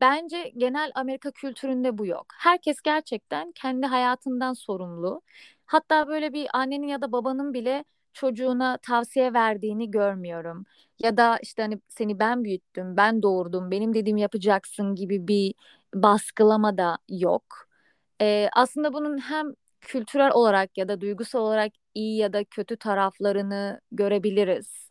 Bence 0.00 0.52
genel 0.56 0.92
Amerika 0.94 1.30
kültüründe 1.30 1.98
bu 1.98 2.06
yok. 2.06 2.26
Herkes 2.38 2.80
gerçekten 2.80 3.52
kendi 3.52 3.86
hayatından 3.86 4.52
sorumlu. 4.52 5.22
Hatta 5.66 6.08
böyle 6.08 6.32
bir 6.32 6.48
annenin 6.52 6.86
ya 6.86 7.00
da 7.02 7.12
babanın 7.12 7.54
bile 7.54 7.84
çocuğuna 8.12 8.78
tavsiye 8.82 9.32
verdiğini 9.34 9.90
görmüyorum. 9.90 10.64
Ya 10.98 11.16
da 11.16 11.38
işte 11.42 11.62
hani 11.62 11.80
seni 11.88 12.18
ben 12.18 12.44
büyüttüm, 12.44 12.96
ben 12.96 13.22
doğurdum, 13.22 13.70
benim 13.70 13.94
dediğimi 13.94 14.20
yapacaksın 14.20 14.94
gibi 14.94 15.28
bir 15.28 15.54
baskılama 16.02 16.78
da 16.78 16.98
yok. 17.08 17.68
Ee, 18.20 18.48
aslında 18.52 18.92
bunun 18.92 19.18
hem 19.18 19.46
kültürel 19.80 20.30
olarak 20.32 20.78
ya 20.78 20.88
da 20.88 21.00
duygusal 21.00 21.40
olarak 21.40 21.72
iyi 21.94 22.16
ya 22.18 22.32
da 22.32 22.44
kötü 22.44 22.76
taraflarını 22.76 23.80
görebiliriz. 23.92 24.90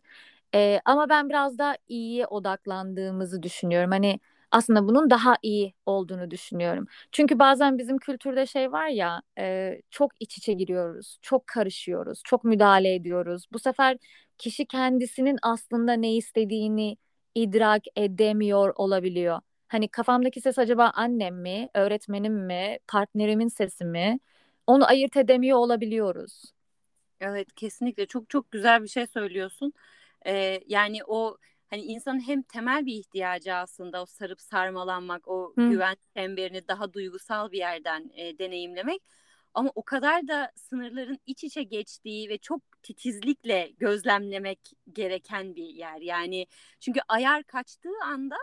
Ee, 0.54 0.80
ama 0.84 1.08
ben 1.08 1.28
biraz 1.28 1.58
daha 1.58 1.76
iyiye 1.88 2.26
odaklandığımızı 2.26 3.42
düşünüyorum. 3.42 3.90
Hani 3.90 4.20
aslında 4.50 4.88
bunun 4.88 5.10
daha 5.10 5.36
iyi 5.42 5.74
olduğunu 5.86 6.30
düşünüyorum. 6.30 6.86
Çünkü 7.12 7.38
bazen 7.38 7.78
bizim 7.78 7.98
kültürde 7.98 8.46
şey 8.46 8.72
var 8.72 8.88
ya 8.88 9.22
e, 9.38 9.80
çok 9.90 10.12
iç 10.20 10.38
içe 10.38 10.52
giriyoruz, 10.52 11.18
çok 11.22 11.46
karışıyoruz, 11.46 12.20
çok 12.24 12.44
müdahale 12.44 12.94
ediyoruz. 12.94 13.46
Bu 13.52 13.58
sefer 13.58 13.98
kişi 14.38 14.66
kendisinin 14.66 15.38
aslında 15.42 15.92
ne 15.92 16.14
istediğini 16.16 16.96
idrak 17.34 17.82
edemiyor 17.96 18.72
olabiliyor. 18.76 19.40
Hani 19.68 19.88
kafamdaki 19.88 20.40
ses 20.40 20.58
acaba 20.58 20.90
annem 20.94 21.36
mi, 21.42 21.68
öğretmenim 21.74 22.34
mi, 22.46 22.78
partnerimin 22.88 23.48
sesi 23.48 23.84
mi? 23.84 24.18
Onu 24.66 24.86
ayırt 24.88 25.16
edemiyor 25.16 25.58
olabiliyoruz. 25.58 26.42
Evet 27.20 27.48
kesinlikle 27.56 28.06
çok 28.06 28.30
çok 28.30 28.50
güzel 28.52 28.82
bir 28.82 28.88
şey 28.88 29.06
söylüyorsun. 29.06 29.72
Ee, 30.26 30.60
yani 30.66 31.04
o 31.06 31.36
hani 31.70 31.82
insanın 31.82 32.20
hem 32.28 32.42
temel 32.42 32.86
bir 32.86 32.92
ihtiyacı 32.94 33.54
aslında 33.54 34.02
o 34.02 34.06
sarıp 34.06 34.40
sarmalanmak, 34.40 35.28
o 35.28 35.56
Hı. 35.58 35.62
güven 35.66 35.96
çemberini 36.16 36.68
daha 36.68 36.92
duygusal 36.92 37.52
bir 37.52 37.58
yerden 37.58 38.10
e, 38.14 38.38
deneyimlemek. 38.38 39.02
Ama 39.54 39.70
o 39.74 39.82
kadar 39.84 40.28
da 40.28 40.52
sınırların 40.56 41.18
iç 41.26 41.44
içe 41.44 41.62
geçtiği 41.62 42.28
ve 42.28 42.38
çok 42.38 42.62
titizlikle 42.82 43.70
gözlemlemek 43.78 44.60
gereken 44.92 45.56
bir 45.56 45.64
yer. 45.68 46.00
Yani 46.00 46.46
çünkü 46.80 47.00
ayar 47.08 47.44
kaçtığı 47.44 47.88
anda 48.04 48.36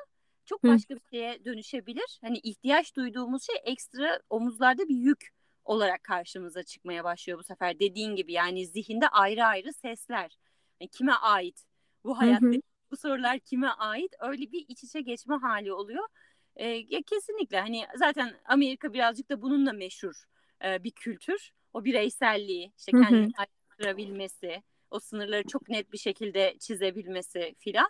çok 0.46 0.64
Hı. 0.64 0.68
başka 0.68 0.96
bir 0.96 1.02
şeye 1.12 1.46
dönüşebilir. 1.46 2.20
Hani 2.22 2.38
ihtiyaç 2.38 2.96
duyduğumuz 2.96 3.44
şey 3.44 3.56
ekstra 3.64 4.20
omuzlarda 4.30 4.88
bir 4.88 4.96
yük 4.96 5.30
olarak 5.66 6.04
karşımıza 6.04 6.64
çıkmaya 6.64 7.04
başlıyor 7.04 7.40
bu 7.40 7.44
sefer. 7.44 7.80
Dediğin 7.80 8.16
gibi 8.16 8.34
yani 8.34 8.68
zihinde 8.68 9.08
ayrı 9.08 9.46
ayrı 9.46 9.74
sesler. 9.74 10.38
Yani 10.80 10.90
kime 10.90 11.14
ait 11.14 11.64
bu 12.04 12.22
Hı 12.22 12.26
hı. 12.26 12.52
bu 12.92 12.98
sorular 12.98 13.40
kime 13.40 13.68
ait? 13.68 14.14
Öyle 14.20 14.52
bir 14.52 14.66
iç 14.68 14.84
içe 14.84 15.02
geçme 15.02 15.36
hali 15.36 15.74
oluyor. 15.74 16.08
E, 16.56 16.68
ya 16.68 17.02
kesinlikle 17.06 17.60
hani 17.60 17.86
zaten 17.96 18.34
Amerika 18.46 18.94
birazcık 18.94 19.30
da 19.30 19.42
bununla 19.42 19.74
meşhur 19.74 20.24
e, 20.66 20.84
bir 20.84 20.92
kültür. 20.92 21.52
O 21.74 21.86
bireyselliği, 21.86 22.74
işte 22.78 22.92
kendini 22.92 23.34
ayrıştırabilmesi, 23.38 24.64
o 24.92 25.00
sınırları 25.00 25.44
çok 25.48 25.70
net 25.70 25.94
bir 25.94 25.98
şekilde 25.98 26.56
çizebilmesi 26.60 27.56
filan. 27.60 27.90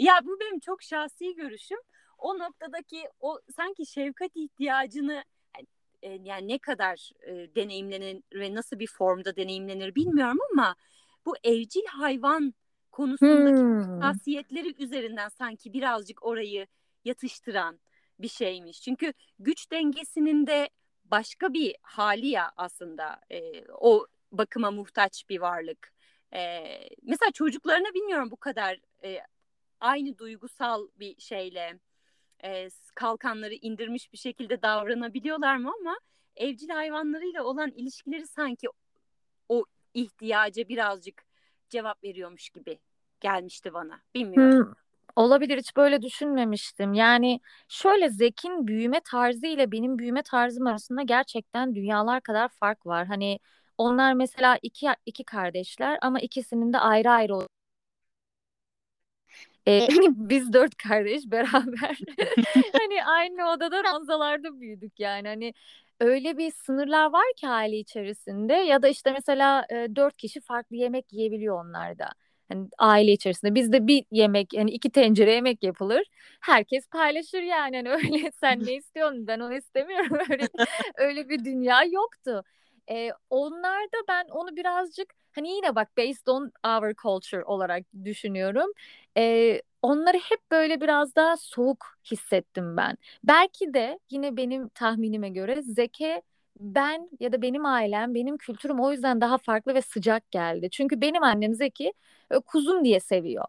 Ya 0.00 0.20
bu 0.24 0.40
benim 0.40 0.60
çok 0.60 0.82
şahsi 0.82 1.34
görüşüm. 1.34 1.78
O 2.18 2.38
noktadaki 2.38 3.04
o 3.20 3.40
sanki 3.56 3.86
şefkat 3.86 4.36
ihtiyacını 4.36 5.24
e, 6.02 6.10
yani 6.12 6.48
ne 6.48 6.58
kadar 6.58 7.10
e, 7.22 7.54
deneyimlenir 7.54 8.22
ve 8.34 8.54
nasıl 8.54 8.78
bir 8.78 8.86
formda 8.86 9.36
deneyimlenir 9.36 9.94
bilmiyorum 9.94 10.38
ama 10.52 10.76
bu 11.26 11.34
evcil 11.44 11.86
hayvan 11.86 12.54
konusundaki 12.92 13.60
Hmm. 13.62 14.00
üzerinden 14.78 15.28
sanki 15.28 15.72
birazcık 15.72 16.24
orayı 16.24 16.66
yatıştıran 17.04 17.80
bir 18.18 18.28
şeymiş. 18.28 18.82
Çünkü 18.82 19.12
güç 19.38 19.70
dengesinin 19.70 20.46
de 20.46 20.68
başka 21.04 21.52
bir 21.52 21.76
hali 21.82 22.26
ya 22.26 22.52
aslında 22.56 23.20
e, 23.30 23.64
o 23.68 24.06
bakıma 24.32 24.70
muhtaç 24.70 25.28
bir 25.28 25.40
varlık. 25.40 25.92
E, 26.34 26.40
mesela 27.02 27.32
çocuklarına 27.32 27.94
bilmiyorum 27.94 28.30
bu 28.30 28.36
kadar 28.36 28.78
e, 29.04 29.18
aynı 29.80 30.18
duygusal 30.18 30.88
bir 30.98 31.20
şeyle 31.20 31.78
e, 32.44 32.68
kalkanları 32.94 33.54
indirmiş 33.54 34.12
bir 34.12 34.18
şekilde 34.18 34.62
davranabiliyorlar 34.62 35.56
mı 35.56 35.72
ama 35.80 35.98
evcil 36.36 36.68
hayvanlarıyla 36.68 37.44
olan 37.44 37.70
ilişkileri 37.70 38.26
sanki 38.26 38.68
o 39.48 39.64
ihtiyaca 39.94 40.68
birazcık 40.68 41.24
cevap 41.68 42.04
veriyormuş 42.04 42.50
gibi 42.50 42.78
gelmişti 43.20 43.74
bana. 43.74 44.00
Bilmiyorum. 44.14 44.66
Hmm, 44.66 44.72
olabilir 45.16 45.58
hiç 45.58 45.76
böyle 45.76 46.02
düşünmemiştim. 46.02 46.94
Yani 46.94 47.40
şöyle 47.68 48.08
Zek'in 48.08 48.66
büyüme 48.66 49.00
tarzı 49.04 49.46
ile 49.46 49.72
benim 49.72 49.98
büyüme 49.98 50.22
tarzım 50.22 50.66
arasında 50.66 51.02
gerçekten 51.02 51.74
dünyalar 51.74 52.20
kadar 52.20 52.48
fark 52.48 52.86
var. 52.86 53.06
Hani 53.06 53.38
onlar 53.78 54.12
mesela 54.12 54.58
iki 54.62 54.86
iki 55.06 55.24
kardeşler 55.24 55.98
ama 56.02 56.20
ikisinin 56.20 56.72
de 56.72 56.78
ayrı 56.78 57.10
ayrı 57.10 57.34
e, 59.70 59.88
biz 60.08 60.52
dört 60.52 60.76
kardeş 60.76 61.22
beraber 61.26 61.98
hani 62.72 63.04
aynı 63.04 63.50
odada 63.50 63.84
ranzalarda 63.84 64.60
büyüdük 64.60 65.00
yani 65.00 65.28
hani 65.28 65.54
öyle 66.00 66.38
bir 66.38 66.50
sınırlar 66.50 67.12
var 67.12 67.24
ki 67.36 67.48
aile 67.48 67.76
içerisinde 67.76 68.52
ya 68.52 68.82
da 68.82 68.88
işte 68.88 69.12
mesela 69.12 69.66
e, 69.70 69.96
dört 69.96 70.16
kişi 70.16 70.40
farklı 70.40 70.76
yemek 70.76 71.12
yiyebiliyor 71.12 71.64
onlar 71.64 71.98
da. 71.98 72.08
Hani 72.48 72.68
aile 72.78 73.12
içerisinde 73.12 73.54
bizde 73.54 73.86
bir 73.86 74.04
yemek 74.10 74.52
yani 74.52 74.70
iki 74.70 74.90
tencere 74.90 75.32
yemek 75.32 75.62
yapılır. 75.62 76.02
Herkes 76.40 76.88
paylaşır 76.88 77.42
yani 77.42 77.76
hani 77.76 77.90
öyle 77.90 78.30
sen 78.40 78.64
ne 78.66 78.74
istiyorsun 78.74 79.26
ben 79.26 79.40
onu 79.40 79.54
istemiyorum 79.54 80.18
öyle 80.30 80.48
öyle 80.96 81.28
bir 81.28 81.44
dünya 81.44 81.84
yoktu. 81.84 82.42
E, 82.90 83.10
onlarda 83.30 83.96
ben 84.08 84.24
onu 84.28 84.56
birazcık 84.56 85.19
hani 85.34 85.50
yine 85.50 85.74
bak 85.74 85.96
based 85.96 86.26
on 86.28 86.52
our 86.66 86.94
culture 87.02 87.44
olarak 87.44 87.84
düşünüyorum. 88.04 88.70
E, 89.16 89.62
onları 89.82 90.16
hep 90.18 90.50
böyle 90.50 90.80
biraz 90.80 91.16
daha 91.16 91.36
soğuk 91.36 91.86
hissettim 92.10 92.76
ben. 92.76 92.96
Belki 93.24 93.74
de 93.74 93.98
yine 94.10 94.36
benim 94.36 94.68
tahminime 94.68 95.28
göre 95.30 95.62
Zeke 95.62 96.22
ben 96.60 97.10
ya 97.20 97.32
da 97.32 97.42
benim 97.42 97.66
ailem, 97.66 98.14
benim 98.14 98.36
kültürüm 98.38 98.80
o 98.80 98.92
yüzden 98.92 99.20
daha 99.20 99.38
farklı 99.38 99.74
ve 99.74 99.82
sıcak 99.82 100.30
geldi. 100.30 100.70
Çünkü 100.70 101.00
benim 101.00 101.22
annem 101.22 101.54
Zeki 101.54 101.92
e, 102.30 102.38
kuzum 102.38 102.84
diye 102.84 103.00
seviyor. 103.00 103.44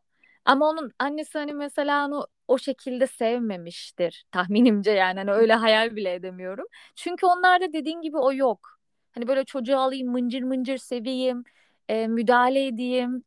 Ama 0.46 0.70
onun 0.70 0.92
annesi 1.00 1.38
hani 1.38 1.54
mesela 1.54 2.06
onu 2.08 2.28
o 2.48 2.58
şekilde 2.58 3.08
sevmemiştir 3.08 4.26
tahminimce 4.32 4.92
yani 4.92 5.20
hani 5.20 5.32
öyle 5.32 5.54
hayal 5.54 5.96
bile 5.96 6.14
edemiyorum. 6.14 6.66
Çünkü 6.96 7.26
onlarda 7.26 7.74
dediğin 7.74 8.02
gibi 8.02 8.18
o 8.18 8.34
yok. 8.34 8.80
Hani 9.12 9.28
böyle 9.28 9.46
çocuğu 9.46 9.78
alayım 9.78 10.12
mıncır 10.12 10.42
mıncır 10.44 10.78
seveyim, 10.78 11.44
e, 11.92 12.08
müdahale 12.08 12.68
edeyim. 12.68 13.24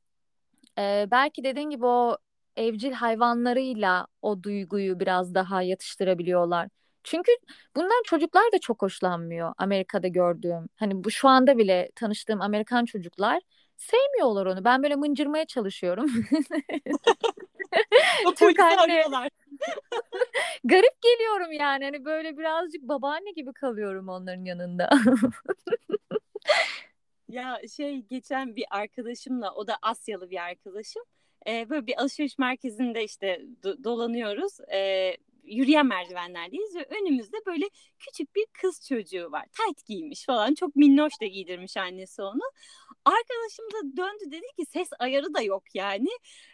Ee, 0.79 1.09
belki 1.11 1.45
dediğin 1.45 1.71
gibi 1.71 1.87
o 1.87 2.19
evcil 2.57 2.93
hayvanlarıyla 2.93 4.07
o 4.23 4.43
duyguyu 4.43 5.01
biraz 5.01 5.35
daha 5.35 5.63
yatıştırabiliyorlar. 5.63 6.69
Çünkü 7.05 7.33
bundan 7.77 8.03
çocuklar 8.05 8.53
da 8.53 8.59
çok 8.59 8.83
hoşlanmıyor 8.83 9.55
Amerika'da 9.59 10.09
gördüğüm. 10.09 10.69
Hani 10.77 11.05
bu 11.05 11.11
şu 11.11 11.29
anda 11.29 11.59
bile 11.59 11.91
tanıştığım 11.97 12.41
Amerikan 12.41 12.85
çocuklar 12.85 13.41
sevmiyorlar 13.77 14.47
onu. 14.47 14.65
Ben 14.65 14.83
böyle 14.83 14.97
mıncırmaya 14.97 15.47
çalışıyorum. 15.47 16.07
Polisi 18.39 18.63
arıyorlar. 18.63 19.29
Garip 20.65 21.03
geliyorum 21.03 21.53
yani. 21.53 21.85
Hani 21.85 22.05
böyle 22.05 22.39
birazcık 22.39 22.83
babaanne 22.83 23.31
gibi 23.31 23.53
kalıyorum 23.53 24.09
onların 24.09 24.45
yanında. 24.45 24.91
Ya 27.35 27.61
şey 27.77 28.03
geçen 28.03 28.57
bir 28.57 28.65
arkadaşımla 28.71 29.55
o 29.55 29.67
da 29.67 29.77
Asyalı 29.83 30.31
bir 30.31 30.45
arkadaşım. 30.45 31.03
Ee, 31.47 31.71
böyle 31.71 31.87
bir 31.87 32.01
alışveriş 32.01 32.39
merkezinde 32.39 33.05
işte 33.05 33.41
do- 33.63 33.85
dolanıyoruz. 33.85 34.53
Ee, 34.73 35.17
yürüyen 35.45 35.87
merdivenlerdeyiz 35.87 36.77
ve 36.77 36.87
önümüzde 37.01 37.37
böyle 37.47 37.65
küçük 37.99 38.37
bir 38.37 38.47
kız 38.61 38.87
çocuğu 38.89 39.33
var. 39.33 39.47
Tayt 39.53 39.87
giymiş 39.87 40.25
falan. 40.27 40.55
Çok 40.55 40.77
minnoş 40.77 41.21
da 41.21 41.27
giydirmiş 41.27 41.77
annesi 41.77 42.23
onu. 42.23 42.43
Arkadaşım 43.05 43.65
da 43.73 43.97
döndü 43.97 44.31
dedi 44.31 44.47
ki 44.59 44.67
ses 44.67 44.89
ayarı 44.99 45.35
da 45.35 45.43
yok 45.43 45.63
yani. 45.75 46.11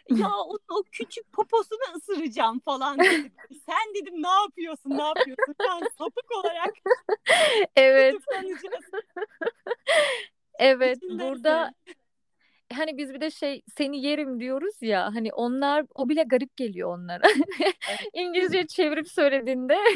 Ya 0.09 0.29
o, 0.47 0.57
o 0.69 0.83
küçük 0.91 1.33
poposunu 1.33 1.95
ısıracağım 1.95 2.59
falan 2.59 2.99
dedi. 2.99 3.31
Sen 3.65 3.95
dedim 3.95 4.23
ne 4.23 4.29
yapıyorsun 4.41 4.89
ne 4.89 5.03
yapıyorsun? 5.03 5.55
Ben 5.59 5.79
sapık 5.97 6.31
olarak 6.37 6.73
Evet. 7.75 8.15
Evet 10.61 10.97
İçinden 10.97 11.19
burada 11.19 11.73
hani 12.73 12.97
biz 12.97 13.13
bir 13.13 13.21
de 13.21 13.31
şey 13.31 13.61
seni 13.77 14.01
yerim 14.01 14.39
diyoruz 14.39 14.81
ya 14.81 15.05
hani 15.15 15.33
onlar 15.33 15.85
o 15.95 16.09
bile 16.09 16.23
garip 16.23 16.57
geliyor 16.57 16.97
onlara. 16.97 17.23
İngilizce 18.13 18.67
çevirip 18.67 19.07
söylediğinde. 19.07 19.77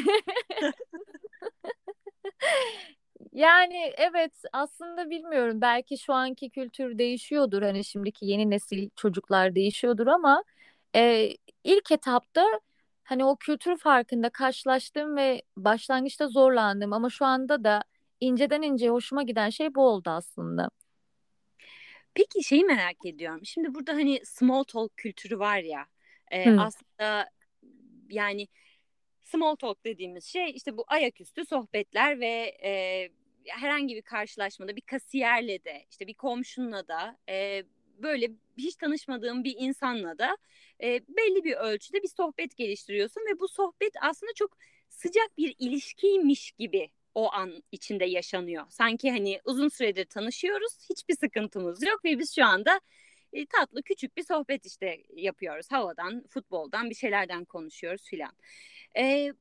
Yani 3.32 3.92
evet 3.96 4.42
aslında 4.52 5.10
bilmiyorum 5.10 5.60
belki 5.60 5.98
şu 5.98 6.12
anki 6.14 6.50
kültür 6.50 6.98
değişiyordur 6.98 7.62
hani 7.62 7.84
şimdiki 7.84 8.26
yeni 8.26 8.50
nesil 8.50 8.90
çocuklar 8.96 9.54
değişiyordur 9.54 10.06
ama 10.06 10.44
e, 10.94 11.30
ilk 11.64 11.90
etapta 11.92 12.46
hani 13.04 13.24
o 13.24 13.36
kültür 13.36 13.76
farkında 13.76 14.30
karşılaştım 14.30 15.16
ve 15.16 15.42
başlangıçta 15.56 16.28
zorlandım 16.28 16.92
ama 16.92 17.10
şu 17.10 17.24
anda 17.24 17.64
da 17.64 17.82
inceden 18.20 18.62
inceye 18.62 18.90
hoşuma 18.90 19.22
giden 19.22 19.50
şey 19.50 19.74
bu 19.74 19.88
oldu 19.88 20.10
aslında. 20.10 20.70
Peki 22.14 22.44
şeyi 22.44 22.64
merak 22.64 23.06
ediyorum. 23.06 23.40
Şimdi 23.44 23.74
burada 23.74 23.92
hani 23.92 24.20
small 24.24 24.62
talk 24.64 24.96
kültürü 24.96 25.38
var 25.38 25.58
ya. 25.58 25.86
e, 26.30 26.50
aslında 26.50 27.30
yani 28.10 28.48
small 29.22 29.56
talk 29.56 29.84
dediğimiz 29.84 30.24
şey 30.24 30.50
işte 30.50 30.76
bu 30.76 30.84
ayaküstü 30.88 31.46
sohbetler 31.46 32.20
ve 32.20 32.56
e, 32.64 33.10
herhangi 33.46 33.96
bir 33.96 34.02
karşılaşmada 34.02 34.76
bir 34.76 34.80
kasiyerle 34.80 35.64
de 35.64 35.86
işte 35.90 36.06
bir 36.06 36.14
komşunla 36.14 36.88
da 36.88 37.18
e, 37.28 37.64
böyle 38.02 38.30
hiç 38.58 38.76
tanışmadığım 38.76 39.44
bir 39.44 39.54
insanla 39.58 40.18
da 40.18 40.36
e, 40.82 41.00
belli 41.08 41.44
bir 41.44 41.52
ölçüde 41.52 42.02
bir 42.02 42.08
sohbet 42.08 42.56
geliştiriyorsun 42.56 43.20
ve 43.20 43.40
bu 43.40 43.48
sohbet 43.48 43.92
aslında 44.02 44.32
çok 44.34 44.56
sıcak 44.88 45.38
bir 45.38 45.54
ilişkiymiş 45.58 46.52
gibi 46.52 46.90
o 47.16 47.32
an 47.32 47.62
içinde 47.72 48.04
yaşanıyor. 48.04 48.64
Sanki 48.68 49.10
hani 49.10 49.40
uzun 49.44 49.68
süredir 49.68 50.04
tanışıyoruz, 50.04 50.72
hiçbir 50.90 51.16
sıkıntımız 51.16 51.82
yok 51.82 52.04
ve 52.04 52.18
biz 52.18 52.34
şu 52.34 52.44
anda 52.44 52.80
e, 53.32 53.46
tatlı 53.46 53.82
küçük 53.82 54.16
bir 54.16 54.22
sohbet 54.22 54.66
işte 54.66 55.02
yapıyoruz. 55.14 55.66
Havadan, 55.70 56.24
futboldan 56.28 56.90
bir 56.90 56.94
şeylerden 56.94 57.44
konuşuyoruz 57.44 58.02
filan. 58.02 58.32
E, 58.98 59.32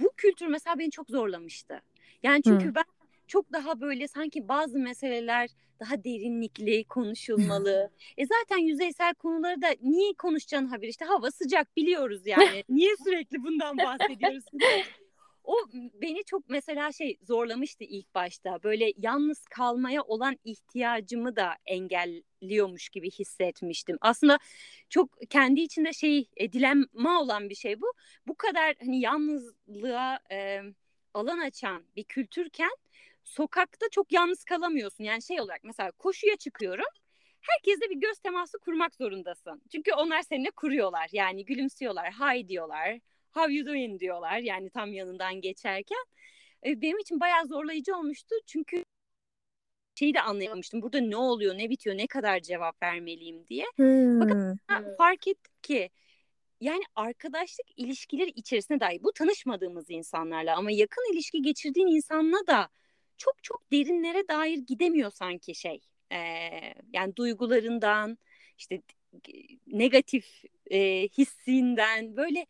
bu 0.00 0.12
kültür 0.16 0.46
mesela 0.46 0.78
beni 0.78 0.90
çok 0.90 1.10
zorlamıştı. 1.10 1.82
Yani 2.22 2.42
çünkü 2.42 2.66
Hı. 2.66 2.74
ben 2.74 2.84
çok 3.26 3.52
daha 3.52 3.80
böyle 3.80 4.08
sanki 4.08 4.48
bazı 4.48 4.78
meseleler 4.78 5.50
daha 5.80 6.04
derinlikli 6.04 6.84
konuşulmalı. 6.84 7.90
E 8.16 8.26
zaten 8.26 8.58
yüzeysel 8.58 9.14
konuları 9.14 9.62
da 9.62 9.68
niye 9.82 10.12
konuşacağın 10.12 10.66
haber 10.66 10.88
işte 10.88 11.04
hava 11.04 11.30
sıcak 11.30 11.76
biliyoruz 11.76 12.26
yani. 12.26 12.64
Niye 12.68 12.96
sürekli 13.04 13.42
bundan 13.44 13.78
bahsediyoruz? 13.78 14.44
O 15.48 15.56
beni 15.72 16.24
çok 16.24 16.48
mesela 16.48 16.92
şey 16.92 17.18
zorlamıştı 17.22 17.84
ilk 17.84 18.14
başta. 18.14 18.62
Böyle 18.62 18.92
yalnız 18.96 19.44
kalmaya 19.44 20.02
olan 20.02 20.36
ihtiyacımı 20.44 21.36
da 21.36 21.56
engelliyormuş 21.66 22.88
gibi 22.88 23.10
hissetmiştim. 23.10 23.98
Aslında 24.00 24.38
çok 24.88 25.30
kendi 25.30 25.60
içinde 25.60 25.92
şey 25.92 26.28
e, 26.36 26.52
dilemma 26.52 27.20
olan 27.20 27.48
bir 27.50 27.54
şey 27.54 27.80
bu. 27.80 27.92
Bu 28.26 28.34
kadar 28.34 28.74
hani 28.80 29.00
yalnızlığa 29.00 30.18
e, 30.30 30.60
alan 31.14 31.38
açan 31.38 31.84
bir 31.96 32.04
kültürken 32.04 32.76
sokakta 33.24 33.86
çok 33.90 34.12
yalnız 34.12 34.44
kalamıyorsun. 34.44 35.04
Yani 35.04 35.22
şey 35.22 35.40
olarak 35.40 35.64
mesela 35.64 35.90
koşuya 35.90 36.36
çıkıyorum. 36.36 36.88
Herkesle 37.40 37.90
bir 37.90 38.00
göz 38.00 38.18
teması 38.18 38.58
kurmak 38.58 38.94
zorundasın. 38.94 39.62
Çünkü 39.72 39.92
onlar 39.92 40.22
seninle 40.22 40.50
kuruyorlar. 40.50 41.08
Yani 41.12 41.44
gülümsüyorlar, 41.44 42.12
hi 42.12 42.48
diyorlar, 42.48 42.98
how 43.34 43.52
you 43.54 43.66
doing 43.66 44.00
diyorlar. 44.00 44.38
Yani 44.38 44.70
tam 44.70 44.92
yanından 44.92 45.40
geçerken. 45.40 46.04
E, 46.66 46.82
benim 46.82 46.98
için 46.98 47.20
bayağı 47.20 47.46
zorlayıcı 47.46 47.96
olmuştu. 47.96 48.34
Çünkü 48.46 48.84
şeyi 49.94 50.14
de 50.14 50.20
anlayamamıştım. 50.20 50.82
Burada 50.82 51.00
ne 51.00 51.16
oluyor, 51.16 51.58
ne 51.58 51.70
bitiyor, 51.70 51.96
ne 51.96 52.06
kadar 52.06 52.40
cevap 52.40 52.82
vermeliyim 52.82 53.46
diye. 53.46 53.66
Fakat 54.20 54.36
Hmm. 54.68 54.96
fark 54.98 55.28
ettim 55.28 55.52
ki 55.62 55.90
yani 56.60 56.82
arkadaşlık 56.94 57.66
ilişkileri 57.76 58.30
içerisinde 58.30 58.80
dahi 58.80 59.02
bu 59.02 59.12
tanışmadığımız 59.12 59.90
insanlarla 59.90 60.56
ama 60.56 60.70
yakın 60.70 61.12
ilişki 61.12 61.42
geçirdiğin 61.42 61.86
insanla 61.86 62.46
da 62.46 62.68
çok 63.16 63.42
çok 63.42 63.72
derinlere 63.72 64.28
dair 64.28 64.58
gidemiyor 64.58 65.10
sanki 65.10 65.54
şey. 65.54 65.80
Ee, 66.12 66.18
yani 66.92 67.16
duygularından 67.16 68.18
işte 68.58 68.82
negatif 69.66 70.44
e, 70.70 71.08
hissinden 71.08 72.16
böyle 72.16 72.46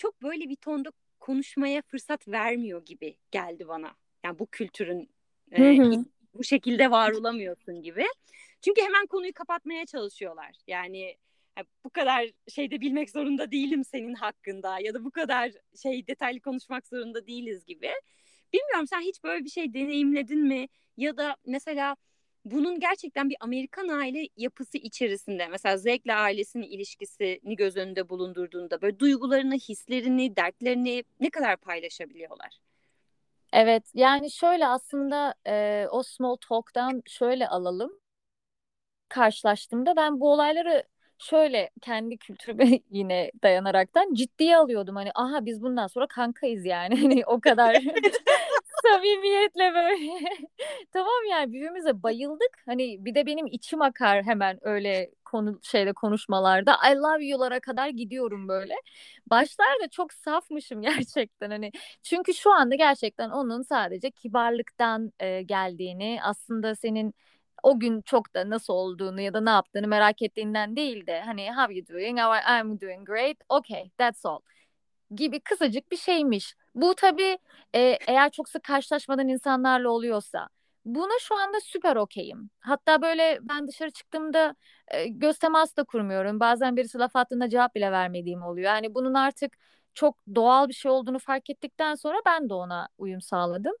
çok 0.00 0.22
böyle 0.22 0.48
bir 0.48 0.56
tonda 0.56 0.92
konuşmaya 1.20 1.82
fırsat 1.82 2.28
vermiyor 2.28 2.84
gibi 2.84 3.16
geldi 3.30 3.68
bana. 3.68 3.94
Yani 4.24 4.38
bu 4.38 4.46
kültürün 4.46 5.10
e, 5.52 5.78
hı. 5.78 6.04
bu 6.34 6.44
şekilde 6.44 6.90
var 6.90 7.12
olamıyorsun 7.12 7.82
gibi. 7.82 8.04
Çünkü 8.64 8.82
hemen 8.82 9.06
konuyu 9.06 9.32
kapatmaya 9.34 9.86
çalışıyorlar. 9.86 10.56
Yani 10.66 11.16
ya 11.58 11.64
bu 11.84 11.90
kadar 11.90 12.30
şeyde 12.48 12.80
bilmek 12.80 13.10
zorunda 13.10 13.50
değilim 13.50 13.84
senin 13.84 14.14
hakkında 14.14 14.78
ya 14.78 14.94
da 14.94 15.04
bu 15.04 15.10
kadar 15.10 15.52
şey 15.82 16.06
detaylı 16.06 16.40
konuşmak 16.40 16.86
zorunda 16.86 17.26
değiliz 17.26 17.64
gibi. 17.64 17.90
Bilmiyorum 18.52 18.86
sen 18.86 19.00
hiç 19.00 19.24
böyle 19.24 19.44
bir 19.44 19.50
şey 19.50 19.74
deneyimledin 19.74 20.40
mi? 20.46 20.68
Ya 20.96 21.16
da 21.16 21.36
mesela 21.46 21.96
bunun 22.44 22.80
gerçekten 22.80 23.30
bir 23.30 23.36
Amerikan 23.40 23.88
aile 23.88 24.28
yapısı 24.36 24.78
içerisinde 24.78 25.48
mesela 25.48 25.76
Zek'le 25.76 26.10
ailesinin 26.14 26.66
ilişkisini 26.66 27.56
göz 27.56 27.76
önünde 27.76 28.08
bulundurduğunda 28.08 28.82
böyle 28.82 28.98
duygularını, 28.98 29.54
hislerini, 29.54 30.36
dertlerini 30.36 31.04
ne 31.20 31.30
kadar 31.30 31.56
paylaşabiliyorlar? 31.56 32.60
Evet 33.52 33.82
yani 33.94 34.30
şöyle 34.30 34.66
aslında 34.66 35.34
e, 35.46 35.86
o 35.90 36.02
small 36.02 36.36
talk'tan 36.36 37.02
şöyle 37.06 37.48
alalım. 37.48 37.92
karşılaştığımda 39.08 39.96
ben 39.96 40.20
bu 40.20 40.32
olayları 40.32 40.84
şöyle 41.18 41.70
kendi 41.80 42.16
kültürüme 42.18 42.80
yine 42.90 43.30
dayanaraktan 43.42 44.14
ciddiye 44.14 44.56
alıyordum. 44.56 44.96
Hani 44.96 45.10
aha 45.14 45.46
biz 45.46 45.62
bundan 45.62 45.86
sonra 45.86 46.06
kankayız 46.06 46.64
yani. 46.64 46.94
Hani 47.02 47.22
o 47.26 47.40
kadar 47.40 47.76
samimiyetle 48.82 49.74
böyle. 49.74 50.20
Tamam 50.92 51.24
yani 51.30 51.52
birbirimize 51.52 52.02
bayıldık. 52.02 52.62
Hani 52.66 53.04
bir 53.04 53.14
de 53.14 53.26
benim 53.26 53.46
içim 53.46 53.82
akar 53.82 54.22
hemen 54.24 54.58
öyle 54.62 55.10
konu 55.24 55.60
şeyde 55.62 55.92
konuşmalarda. 55.92 56.76
I 56.92 56.94
love 56.96 57.24
you'lara 57.24 57.60
kadar 57.60 57.88
gidiyorum 57.88 58.48
böyle. 58.48 58.74
Başlarda 59.26 59.88
çok 59.90 60.12
safmışım 60.12 60.82
gerçekten 60.82 61.50
hani. 61.50 61.70
Çünkü 62.02 62.34
şu 62.34 62.52
anda 62.52 62.74
gerçekten 62.74 63.30
onun 63.30 63.62
sadece 63.62 64.10
kibarlıktan 64.10 65.12
e, 65.20 65.42
geldiğini, 65.42 66.20
aslında 66.22 66.74
senin 66.74 67.14
o 67.62 67.80
gün 67.80 68.02
çok 68.02 68.34
da 68.34 68.50
nasıl 68.50 68.72
olduğunu 68.74 69.20
ya 69.20 69.34
da 69.34 69.40
ne 69.40 69.50
yaptığını 69.50 69.88
merak 69.88 70.22
ettiğinden 70.22 70.76
değil 70.76 71.06
de 71.06 71.20
hani 71.20 71.52
how 71.54 71.74
you 71.74 71.86
doing? 71.88 72.18
I'm 72.18 72.80
doing 72.80 73.06
great. 73.06 73.36
Okay, 73.48 73.90
that's 73.98 74.26
all 74.26 74.40
gibi 75.14 75.40
kısacık 75.40 75.92
bir 75.92 75.96
şeymiş. 75.96 76.54
Bu 76.74 76.94
tabii 76.94 77.38
e, 77.74 77.80
eğer 78.08 78.30
çok 78.30 78.48
sık 78.48 78.62
karşılaşmadan 78.64 79.28
insanlarla 79.28 79.90
oluyorsa 79.90 80.48
buna 80.84 81.12
şu 81.20 81.34
anda 81.36 81.60
süper 81.60 81.96
okeyim. 81.96 82.50
Hatta 82.60 83.02
böyle 83.02 83.38
ben 83.42 83.68
dışarı 83.68 83.90
çıktığımda 83.90 84.54
e, 84.88 85.06
göz 85.08 85.38
teması 85.38 85.76
da 85.76 85.84
kurmuyorum. 85.84 86.40
Bazen 86.40 86.76
birisi 86.76 86.98
laf 86.98 87.16
attığında 87.16 87.48
cevap 87.48 87.74
bile 87.74 87.92
vermediğim 87.92 88.42
oluyor. 88.42 88.66
Yani 88.66 88.94
bunun 88.94 89.14
artık 89.14 89.56
çok 89.94 90.18
doğal 90.34 90.68
bir 90.68 90.72
şey 90.74 90.90
olduğunu 90.90 91.18
fark 91.18 91.50
ettikten 91.50 91.94
sonra 91.94 92.16
ben 92.26 92.48
de 92.48 92.54
ona 92.54 92.88
uyum 92.98 93.20
sağladım. 93.20 93.72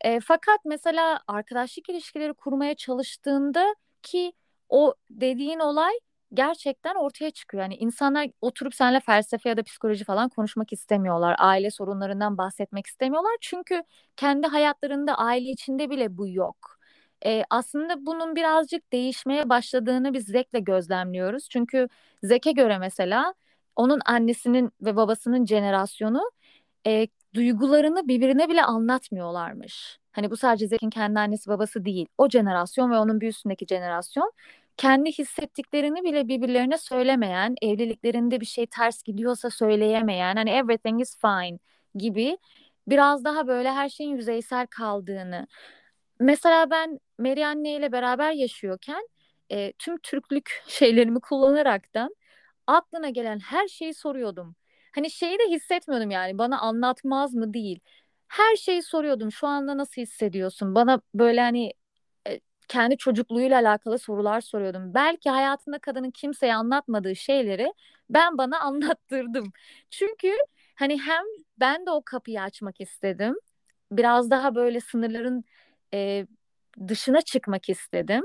E, 0.00 0.20
fakat 0.20 0.60
mesela 0.64 1.20
arkadaşlık 1.28 1.88
ilişkileri 1.90 2.34
kurmaya 2.34 2.74
çalıştığında 2.74 3.74
ki 4.02 4.32
o 4.68 4.94
dediğin 5.10 5.58
olay 5.58 5.92
gerçekten 6.36 6.94
ortaya 6.94 7.30
çıkıyor. 7.30 7.62
Yani 7.62 7.76
insanlar 7.76 8.28
oturup 8.40 8.74
seninle 8.74 9.00
felsefe 9.00 9.48
ya 9.48 9.56
da 9.56 9.62
psikoloji 9.62 10.04
falan 10.04 10.28
konuşmak 10.28 10.72
istemiyorlar. 10.72 11.36
Aile 11.38 11.70
sorunlarından 11.70 12.38
bahsetmek 12.38 12.86
istemiyorlar. 12.86 13.36
Çünkü 13.40 13.82
kendi 14.16 14.46
hayatlarında 14.46 15.14
aile 15.18 15.50
içinde 15.50 15.90
bile 15.90 16.18
bu 16.18 16.28
yok. 16.28 16.78
E, 17.26 17.44
aslında 17.50 18.06
bunun 18.06 18.36
birazcık 18.36 18.92
değişmeye 18.92 19.48
başladığını 19.48 20.14
biz 20.14 20.26
Zek'le 20.26 20.64
gözlemliyoruz. 20.64 21.48
Çünkü 21.48 21.88
Zek'e 22.22 22.52
göre 22.52 22.78
mesela 22.78 23.34
onun 23.76 24.00
annesinin 24.06 24.70
ve 24.82 24.96
babasının 24.96 25.46
jenerasyonu 25.46 26.30
e, 26.86 27.06
duygularını 27.34 28.08
birbirine 28.08 28.48
bile 28.48 28.62
anlatmıyorlarmış. 28.62 29.98
Hani 30.12 30.30
bu 30.30 30.36
sadece 30.36 30.68
Zek'in 30.68 30.90
kendi 30.90 31.18
annesi 31.20 31.50
babası 31.50 31.84
değil. 31.84 32.06
O 32.18 32.28
jenerasyon 32.28 32.90
ve 32.90 32.98
onun 32.98 33.20
bir 33.20 33.28
üstündeki 33.28 33.66
jenerasyon 33.66 34.32
kendi 34.76 35.12
hissettiklerini 35.12 36.04
bile 36.04 36.28
birbirlerine 36.28 36.78
söylemeyen, 36.78 37.54
evliliklerinde 37.62 38.40
bir 38.40 38.46
şey 38.46 38.66
ters 38.66 39.02
gidiyorsa 39.02 39.50
söyleyemeyen, 39.50 40.36
hani 40.36 40.50
everything 40.50 41.00
is 41.02 41.18
fine 41.20 41.58
gibi 41.94 42.38
biraz 42.88 43.24
daha 43.24 43.46
böyle 43.46 43.72
her 43.72 43.88
şeyin 43.88 44.16
yüzeysel 44.16 44.66
kaldığını. 44.66 45.46
Mesela 46.20 46.70
ben 46.70 47.00
Mary 47.18 47.44
Anne 47.46 47.76
ile 47.76 47.92
beraber 47.92 48.32
yaşıyorken 48.32 49.08
e, 49.50 49.72
tüm 49.72 49.98
Türklük 49.98 50.50
şeylerimi 50.68 51.20
kullanaraktan 51.20 52.16
aklına 52.66 53.08
gelen 53.10 53.38
her 53.38 53.68
şeyi 53.68 53.94
soruyordum. 53.94 54.56
Hani 54.94 55.10
şeyi 55.10 55.38
de 55.38 55.50
hissetmiyordum 55.50 56.10
yani 56.10 56.38
bana 56.38 56.60
anlatmaz 56.60 57.34
mı 57.34 57.54
değil. 57.54 57.80
Her 58.28 58.56
şeyi 58.56 58.82
soruyordum. 58.82 59.32
Şu 59.32 59.46
anda 59.46 59.76
nasıl 59.76 60.02
hissediyorsun? 60.02 60.74
Bana 60.74 61.00
böyle 61.14 61.40
hani 61.40 61.72
kendi 62.68 62.96
çocukluğuyla 62.96 63.60
alakalı 63.60 63.98
sorular 63.98 64.40
soruyordum. 64.40 64.94
Belki 64.94 65.30
hayatında 65.30 65.78
kadının 65.78 66.10
kimseye 66.10 66.54
anlatmadığı 66.54 67.16
şeyleri 67.16 67.72
ben 68.10 68.38
bana 68.38 68.60
anlattırdım. 68.62 69.52
Çünkü 69.90 70.32
hani 70.74 71.00
hem 71.00 71.24
ben 71.60 71.86
de 71.86 71.90
o 71.90 72.02
kapıyı 72.04 72.42
açmak 72.42 72.80
istedim. 72.80 73.36
Biraz 73.92 74.30
daha 74.30 74.54
böyle 74.54 74.80
sınırların 74.80 75.44
e, 75.94 76.26
dışına 76.88 77.20
çıkmak 77.20 77.68
istedim. 77.68 78.22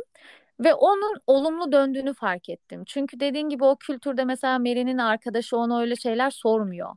Ve 0.60 0.74
onun 0.74 1.18
olumlu 1.28 1.72
döndüğünü 1.72 2.14
fark 2.14 2.50
ettim. 2.50 2.84
Çünkü 2.88 3.20
dediğin 3.20 3.50
gibi 3.50 3.64
o 3.64 3.76
kültürde 3.76 4.26
mesela 4.26 4.60
Mary'nin 4.60 4.98
arkadaşı 4.98 5.58
ona 5.58 5.82
öyle 5.82 5.96
şeyler 5.96 6.30
sormuyor. 6.32 6.96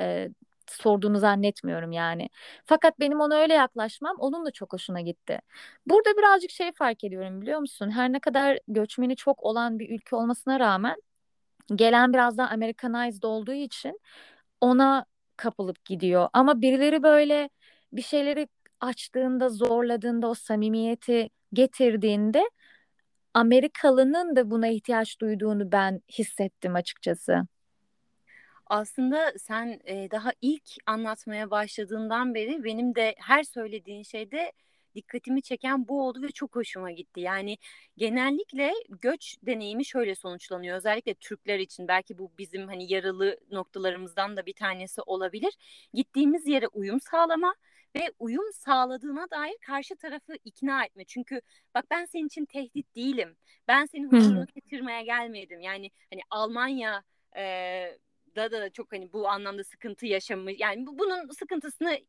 Ee, 0.00 0.28
sorduğunu 0.70 1.18
zannetmiyorum 1.18 1.92
yani. 1.92 2.28
Fakat 2.64 3.00
benim 3.00 3.20
ona 3.20 3.36
öyle 3.36 3.54
yaklaşmam 3.54 4.16
onun 4.18 4.46
da 4.46 4.50
çok 4.50 4.72
hoşuna 4.72 5.00
gitti. 5.00 5.40
Burada 5.86 6.16
birazcık 6.18 6.50
şey 6.50 6.72
fark 6.72 7.04
ediyorum 7.04 7.40
biliyor 7.42 7.60
musun? 7.60 7.90
Her 7.90 8.12
ne 8.12 8.20
kadar 8.20 8.58
göçmeni 8.68 9.16
çok 9.16 9.42
olan 9.42 9.78
bir 9.78 9.90
ülke 9.90 10.16
olmasına 10.16 10.60
rağmen 10.60 10.96
gelen 11.74 12.12
biraz 12.12 12.38
daha 12.38 12.48
Americanized 12.48 13.22
olduğu 13.22 13.52
için 13.52 14.00
ona 14.60 15.04
kapılıp 15.36 15.84
gidiyor. 15.84 16.28
Ama 16.32 16.60
birileri 16.60 17.02
böyle 17.02 17.50
bir 17.92 18.02
şeyleri 18.02 18.48
açtığında, 18.80 19.48
zorladığında, 19.48 20.28
o 20.28 20.34
samimiyeti 20.34 21.30
getirdiğinde 21.52 22.50
Amerikalının 23.34 24.36
da 24.36 24.50
buna 24.50 24.68
ihtiyaç 24.68 25.20
duyduğunu 25.20 25.72
ben 25.72 26.00
hissettim 26.18 26.74
açıkçası. 26.74 27.42
Aslında 28.66 29.32
sen 29.38 29.80
e, 29.84 30.10
daha 30.10 30.32
ilk 30.42 30.64
anlatmaya 30.86 31.50
başladığından 31.50 32.34
beri 32.34 32.64
benim 32.64 32.94
de 32.94 33.14
her 33.18 33.42
söylediğin 33.42 34.02
şeyde 34.02 34.52
dikkatimi 34.94 35.42
çeken 35.42 35.88
bu 35.88 36.06
oldu 36.08 36.22
ve 36.22 36.28
çok 36.28 36.56
hoşuma 36.56 36.90
gitti. 36.90 37.20
Yani 37.20 37.58
genellikle 37.96 38.72
göç 38.88 39.36
deneyimi 39.42 39.84
şöyle 39.84 40.14
sonuçlanıyor. 40.14 40.76
Özellikle 40.76 41.14
Türkler 41.14 41.58
için 41.58 41.88
belki 41.88 42.18
bu 42.18 42.32
bizim 42.38 42.66
hani 42.68 42.92
yaralı 42.92 43.38
noktalarımızdan 43.50 44.36
da 44.36 44.46
bir 44.46 44.54
tanesi 44.54 45.02
olabilir. 45.02 45.54
Gittiğimiz 45.94 46.46
yere 46.46 46.68
uyum 46.68 47.00
sağlama 47.00 47.54
ve 47.96 48.12
uyum 48.18 48.52
sağladığına 48.52 49.30
dair 49.30 49.56
karşı 49.66 49.96
tarafı 49.96 50.34
ikna 50.44 50.84
etme. 50.84 51.04
Çünkü 51.04 51.40
bak 51.74 51.84
ben 51.90 52.04
senin 52.04 52.26
için 52.26 52.44
tehdit 52.44 52.96
değilim. 52.96 53.36
Ben 53.68 53.86
senin 53.86 54.12
huzurunu 54.12 54.46
getirmeye 54.54 55.02
gelmedim. 55.04 55.60
Yani 55.60 55.90
hani 56.10 56.20
Almanya 56.30 57.02
e, 57.36 57.98
da 58.36 58.60
da 58.60 58.70
çok 58.70 58.92
hani 58.92 59.12
bu 59.12 59.28
anlamda 59.28 59.64
sıkıntı 59.64 60.06
yaşamış. 60.06 60.54
Yani 60.58 60.86
bunun 60.86 61.30
sıkıntısını 61.30 62.00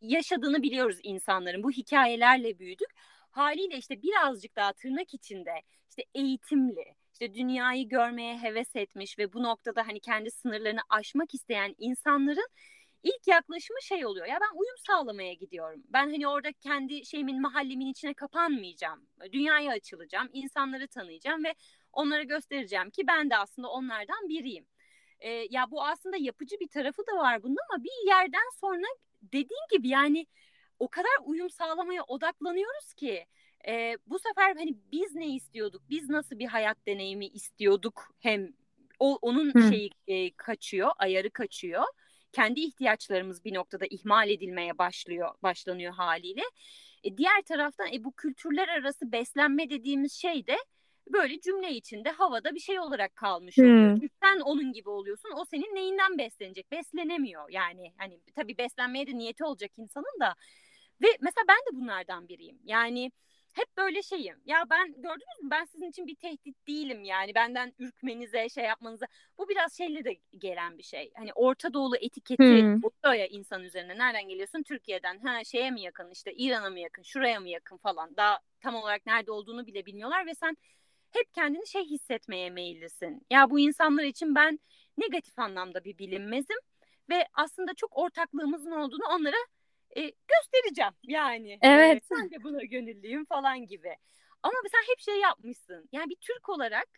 yaşadığını 0.00 0.62
biliyoruz 0.62 0.98
insanların. 1.02 1.62
Bu 1.62 1.70
hikayelerle 1.70 2.58
büyüdük. 2.58 2.88
Haliyle 3.30 3.76
işte 3.76 4.02
birazcık 4.02 4.56
daha 4.56 4.72
tırnak 4.72 5.14
içinde 5.14 5.52
işte 5.88 6.04
eğitimli, 6.14 6.94
işte 7.12 7.34
dünyayı 7.34 7.88
görmeye 7.88 8.38
heves 8.38 8.76
etmiş 8.76 9.18
ve 9.18 9.32
bu 9.32 9.42
noktada 9.42 9.86
hani 9.88 10.00
kendi 10.00 10.30
sınırlarını 10.30 10.80
aşmak 10.88 11.34
isteyen 11.34 11.74
insanların 11.78 12.48
ilk 13.02 13.26
yaklaşımı 13.26 13.82
şey 13.82 14.06
oluyor. 14.06 14.26
Ya 14.26 14.38
ben 14.40 14.58
uyum 14.58 14.76
sağlamaya 14.86 15.32
gidiyorum. 15.32 15.82
Ben 15.88 16.10
hani 16.10 16.28
orada 16.28 16.52
kendi 16.52 17.06
şeyimin 17.06 17.40
mahallemin 17.40 17.86
içine 17.86 18.14
kapanmayacağım. 18.14 19.06
Dünyaya 19.32 19.72
açılacağım, 19.72 20.28
insanları 20.32 20.88
tanıyacağım 20.88 21.44
ve 21.44 21.54
onlara 21.92 22.22
göstereceğim 22.22 22.90
ki 22.90 23.06
ben 23.06 23.30
de 23.30 23.36
aslında 23.36 23.68
onlardan 23.68 24.28
biriyim. 24.28 24.66
Ee, 25.22 25.46
ya 25.50 25.70
bu 25.70 25.84
aslında 25.84 26.16
yapıcı 26.16 26.60
bir 26.60 26.68
tarafı 26.68 27.02
da 27.06 27.16
var 27.16 27.42
bunun 27.42 27.56
ama 27.70 27.84
bir 27.84 28.06
yerden 28.06 28.50
sonra 28.60 28.86
dediğin 29.22 29.66
gibi 29.70 29.88
yani 29.88 30.26
o 30.78 30.88
kadar 30.88 31.10
uyum 31.24 31.50
sağlamaya 31.50 32.02
odaklanıyoruz 32.04 32.94
ki 32.94 33.26
e, 33.68 33.96
bu 34.06 34.18
sefer 34.18 34.56
hani 34.56 34.74
biz 34.92 35.14
ne 35.14 35.28
istiyorduk? 35.28 35.82
Biz 35.90 36.10
nasıl 36.10 36.38
bir 36.38 36.46
hayat 36.46 36.86
deneyimi 36.86 37.26
istiyorduk? 37.26 38.14
Hem 38.20 38.52
o 38.98 39.18
onun 39.22 39.54
Hı. 39.54 39.68
şeyi 39.68 39.90
e, 40.06 40.30
kaçıyor, 40.30 40.90
ayarı 40.98 41.30
kaçıyor 41.30 41.84
kendi 42.32 42.60
ihtiyaçlarımız 42.60 43.44
bir 43.44 43.54
noktada 43.54 43.86
ihmal 43.90 44.30
edilmeye 44.30 44.78
başlıyor 44.78 45.34
başlanıyor 45.42 45.94
haliyle. 45.94 46.42
E, 47.04 47.16
diğer 47.16 47.42
taraftan 47.42 47.92
e, 47.92 48.04
bu 48.04 48.12
kültürler 48.12 48.68
arası 48.68 49.12
beslenme 49.12 49.70
dediğimiz 49.70 50.12
şey 50.12 50.46
de 50.46 50.56
böyle 51.08 51.40
cümle 51.40 51.72
içinde 51.72 52.10
havada 52.10 52.54
bir 52.54 52.60
şey 52.60 52.80
olarak 52.80 53.16
kalmış 53.16 53.58
oluyor. 53.58 53.96
Hmm. 53.96 54.08
Sen 54.22 54.40
onun 54.40 54.72
gibi 54.72 54.88
oluyorsun. 54.88 55.30
O 55.36 55.44
senin 55.44 55.74
neyinden 55.74 56.18
beslenecek? 56.18 56.70
Beslenemiyor 56.70 57.50
yani. 57.50 57.92
Hani 57.98 58.20
tabii 58.36 58.58
beslenmeye 58.58 59.06
de 59.06 59.18
niyeti 59.18 59.44
olacak 59.44 59.70
insanın 59.76 60.20
da. 60.20 60.34
Ve 61.02 61.06
mesela 61.20 61.44
ben 61.48 61.56
de 61.56 61.80
bunlardan 61.80 62.28
biriyim. 62.28 62.58
Yani 62.64 63.12
hep 63.52 63.76
böyle 63.76 64.02
şeyim. 64.02 64.36
Ya 64.44 64.64
ben 64.70 64.92
gördünüz 64.92 65.42
mü 65.42 65.50
ben 65.50 65.64
sizin 65.64 65.90
için 65.90 66.06
bir 66.06 66.14
tehdit 66.14 66.66
değilim 66.68 67.04
yani 67.04 67.34
benden 67.34 67.72
ürkmenize 67.78 68.48
şey 68.48 68.64
yapmanıza. 68.64 69.06
Bu 69.38 69.48
biraz 69.48 69.78
şeyle 69.78 70.04
de 70.04 70.16
gelen 70.38 70.78
bir 70.78 70.82
şey. 70.82 71.12
Hani 71.16 71.32
Orta 71.32 71.74
Doğulu 71.74 71.96
etiketi 71.96 72.62
hmm. 72.62 72.76
oluyor 72.76 73.20
ya 73.20 73.26
insan 73.26 73.62
üzerine. 73.62 73.98
Nereden 73.98 74.28
geliyorsun? 74.28 74.62
Türkiye'den. 74.62 75.18
Ha 75.18 75.44
şeye 75.44 75.70
mi 75.70 75.80
yakın 75.80 76.10
işte 76.10 76.32
İran'a 76.32 76.70
mı 76.70 76.80
yakın 76.80 77.02
şuraya 77.02 77.40
mı 77.40 77.48
yakın 77.48 77.76
falan. 77.76 78.16
Daha 78.16 78.38
tam 78.60 78.74
olarak 78.74 79.06
nerede 79.06 79.32
olduğunu 79.32 79.66
bile 79.66 79.86
bilmiyorlar 79.86 80.26
ve 80.26 80.34
sen 80.34 80.56
hep 81.12 81.34
kendini 81.34 81.66
şey 81.66 81.84
hissetmeye 81.84 82.50
meyillisin. 82.50 83.26
Ya 83.30 83.50
bu 83.50 83.58
insanlar 83.58 84.04
için 84.04 84.34
ben 84.34 84.60
negatif 84.98 85.38
anlamda 85.38 85.84
bir 85.84 85.98
bilinmezim 85.98 86.58
ve 87.10 87.26
aslında 87.34 87.74
çok 87.74 87.98
ortaklığımızın 87.98 88.70
olduğunu 88.70 89.04
onlara 89.10 89.36
e, 89.96 90.00
göstereceğim 90.00 90.92
yani. 91.02 91.58
Evet. 91.62 91.96
E, 91.96 92.14
sen 92.14 92.30
de 92.30 92.42
buna 92.42 92.64
gönüllüyüm 92.64 93.24
falan 93.24 93.66
gibi. 93.66 93.96
Ama 94.42 94.54
sen 94.72 94.92
hep 94.92 95.00
şey 95.00 95.20
yapmışsın. 95.20 95.88
Yani 95.92 96.10
bir 96.10 96.16
Türk 96.16 96.48
olarak 96.48 96.88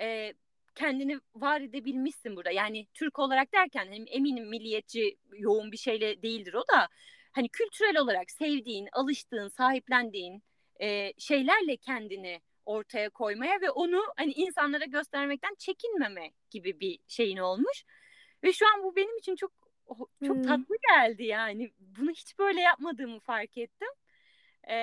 e, 0.00 0.34
kendini 0.74 1.20
var 1.34 1.60
edebilmişsin 1.60 2.36
burada. 2.36 2.50
Yani 2.50 2.86
Türk 2.94 3.18
olarak 3.18 3.52
derken 3.54 3.86
hani 3.86 4.10
eminim 4.10 4.48
milliyetçi 4.48 5.16
yoğun 5.32 5.72
bir 5.72 5.76
şeyle 5.76 6.22
değildir 6.22 6.54
o 6.54 6.68
da. 6.74 6.88
Hani 7.32 7.48
kültürel 7.48 7.98
olarak 7.98 8.30
sevdiğin, 8.30 8.88
alıştığın, 8.92 9.48
sahiplendiğin 9.48 10.42
e, 10.80 11.12
şeylerle 11.18 11.76
kendini 11.76 12.40
ortaya 12.66 13.10
koymaya 13.10 13.60
ve 13.60 13.70
onu 13.70 14.02
hani 14.16 14.32
insanlara 14.32 14.84
göstermekten 14.84 15.54
çekinmeme 15.58 16.30
gibi 16.50 16.80
bir 16.80 16.98
şeyin 17.06 17.36
olmuş. 17.36 17.84
Ve 18.44 18.52
şu 18.52 18.66
an 18.66 18.82
bu 18.82 18.96
benim 18.96 19.16
için 19.16 19.36
çok 19.36 19.52
çok 20.26 20.36
hmm. 20.36 20.42
tatlı 20.42 20.76
geldi 20.88 21.24
yani. 21.24 21.72
Bunu 21.78 22.10
hiç 22.10 22.38
böyle 22.38 22.60
yapmadığımı 22.60 23.20
fark 23.20 23.58
ettim. 23.58 23.88
Ee, 24.68 24.74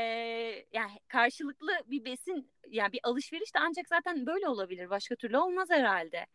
yani 0.74 0.91
karşılıklı 1.08 1.72
bir 1.86 2.06
besin 2.06 2.52
yani 2.69 2.93
bir 2.93 3.00
alışveriş 3.04 3.56
de 3.56 3.60
ancak 3.60 3.88
zaten 3.88 4.26
böyle 4.26 4.48
olabilir. 4.48 4.89
Başka 4.89 5.15
türlü 5.15 5.38
olmaz 5.38 5.69
herhalde. 5.69 6.26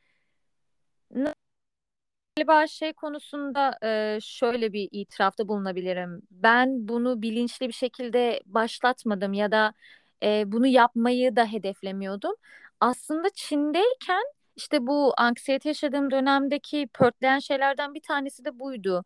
Galiba 2.36 2.66
şey 2.66 2.92
konusunda 2.92 3.78
e, 3.82 4.18
şöyle 4.22 4.72
bir 4.72 4.88
itirafta 4.92 5.48
bulunabilirim. 5.48 6.22
Ben 6.30 6.88
bunu 6.88 7.22
bilinçli 7.22 7.68
bir 7.68 7.72
şekilde 7.72 8.40
başlatmadım 8.46 9.32
ya 9.32 9.52
da 9.52 9.74
e, 10.22 10.52
bunu 10.52 10.66
yapmayı 10.66 11.36
da 11.36 11.46
hedeflemiyordum. 11.46 12.34
Aslında 12.80 13.28
Çin'deyken 13.34 14.22
işte 14.56 14.86
bu 14.86 15.14
anksiyete 15.16 15.68
yaşadığım 15.68 16.10
dönemdeki 16.10 16.88
pörtleyen 16.94 17.38
şeylerden 17.38 17.94
bir 17.94 18.00
tanesi 18.00 18.44
de 18.44 18.58
buydu. 18.58 19.04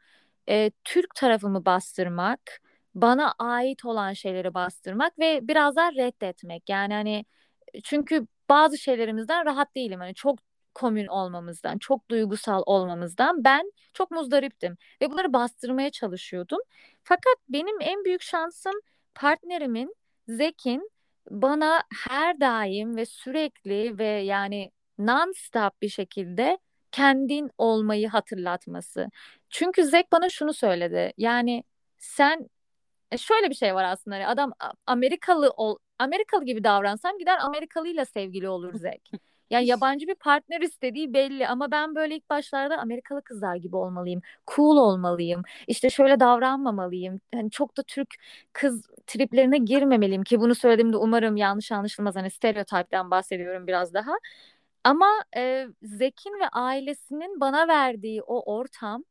E, 0.48 0.70
Türk 0.84 1.14
tarafımı 1.14 1.64
bastırmak, 1.64 2.60
bana 2.94 3.34
ait 3.38 3.84
olan 3.84 4.12
şeyleri 4.12 4.54
bastırmak 4.54 5.18
ve 5.18 5.48
biraz 5.48 5.76
daha 5.76 5.92
reddetmek. 5.92 6.68
Yani 6.68 6.94
hani 6.94 7.24
çünkü 7.84 8.26
bazı 8.50 8.78
şeylerimizden 8.78 9.46
rahat 9.46 9.74
değilim. 9.74 10.00
Hani 10.00 10.14
çok 10.14 10.38
komün 10.74 11.06
olmamızdan, 11.06 11.78
çok 11.78 12.10
duygusal 12.10 12.62
olmamızdan 12.66 13.44
ben 13.44 13.72
çok 13.94 14.10
muzdariptim 14.10 14.76
ve 15.02 15.10
bunları 15.10 15.32
bastırmaya 15.32 15.90
çalışıyordum. 15.90 16.58
Fakat 17.04 17.36
benim 17.48 17.76
en 17.80 18.04
büyük 18.04 18.22
şansım 18.22 18.74
partnerimin 19.14 19.94
Zek'in 20.28 20.90
bana 21.30 21.82
her 22.06 22.40
daim 22.40 22.96
ve 22.96 23.06
sürekli 23.06 23.98
ve 23.98 24.04
yani 24.06 24.70
non-stop 24.98 25.72
bir 25.82 25.88
şekilde 25.88 26.58
kendin 26.92 27.50
olmayı 27.58 28.08
hatırlatması. 28.08 29.08
Çünkü 29.50 29.84
Zek 29.84 30.12
bana 30.12 30.28
şunu 30.28 30.52
söyledi. 30.54 31.12
Yani 31.16 31.64
sen 31.98 32.48
e, 33.12 33.18
şöyle 33.18 33.50
bir 33.50 33.54
şey 33.54 33.74
var 33.74 33.84
aslında. 33.84 34.16
Hani 34.16 34.26
adam 34.26 34.52
Amerikalı 34.86 35.50
ol 35.50 35.76
Amerikalı 35.98 36.44
gibi 36.44 36.64
davransam 36.64 37.18
gider 37.18 37.38
Amerikalıyla 37.40 38.04
sevgili 38.04 38.48
olur 38.48 38.74
Zek. 38.74 39.10
Yani 39.52 39.66
yabancı 39.66 40.06
bir 40.06 40.14
partner 40.14 40.60
istediği 40.60 41.14
belli 41.14 41.48
ama 41.48 41.70
ben 41.70 41.94
böyle 41.94 42.16
ilk 42.16 42.30
başlarda 42.30 42.78
Amerikalı 42.78 43.22
kızlar 43.22 43.56
gibi 43.56 43.76
olmalıyım. 43.76 44.20
Cool 44.54 44.76
olmalıyım. 44.76 45.42
İşte 45.66 45.90
şöyle 45.90 46.20
davranmamalıyım. 46.20 47.20
Hani 47.34 47.50
çok 47.50 47.76
da 47.76 47.82
Türk 47.82 48.14
kız 48.52 48.82
triplerine 49.06 49.58
girmemeliyim 49.58 50.22
ki 50.24 50.40
bunu 50.40 50.54
söylediğimde 50.54 50.96
umarım 50.96 51.36
yanlış 51.36 51.72
anlaşılmaz. 51.72 52.16
Hani 52.16 52.30
stereotipten 52.30 53.10
bahsediyorum 53.10 53.66
biraz 53.66 53.94
daha. 53.94 54.12
Ama 54.84 55.06
e, 55.36 55.66
Zek'in 55.82 56.40
ve 56.40 56.48
ailesinin 56.52 57.40
bana 57.40 57.68
verdiği 57.68 58.22
o 58.22 58.54
ortam 58.56 59.04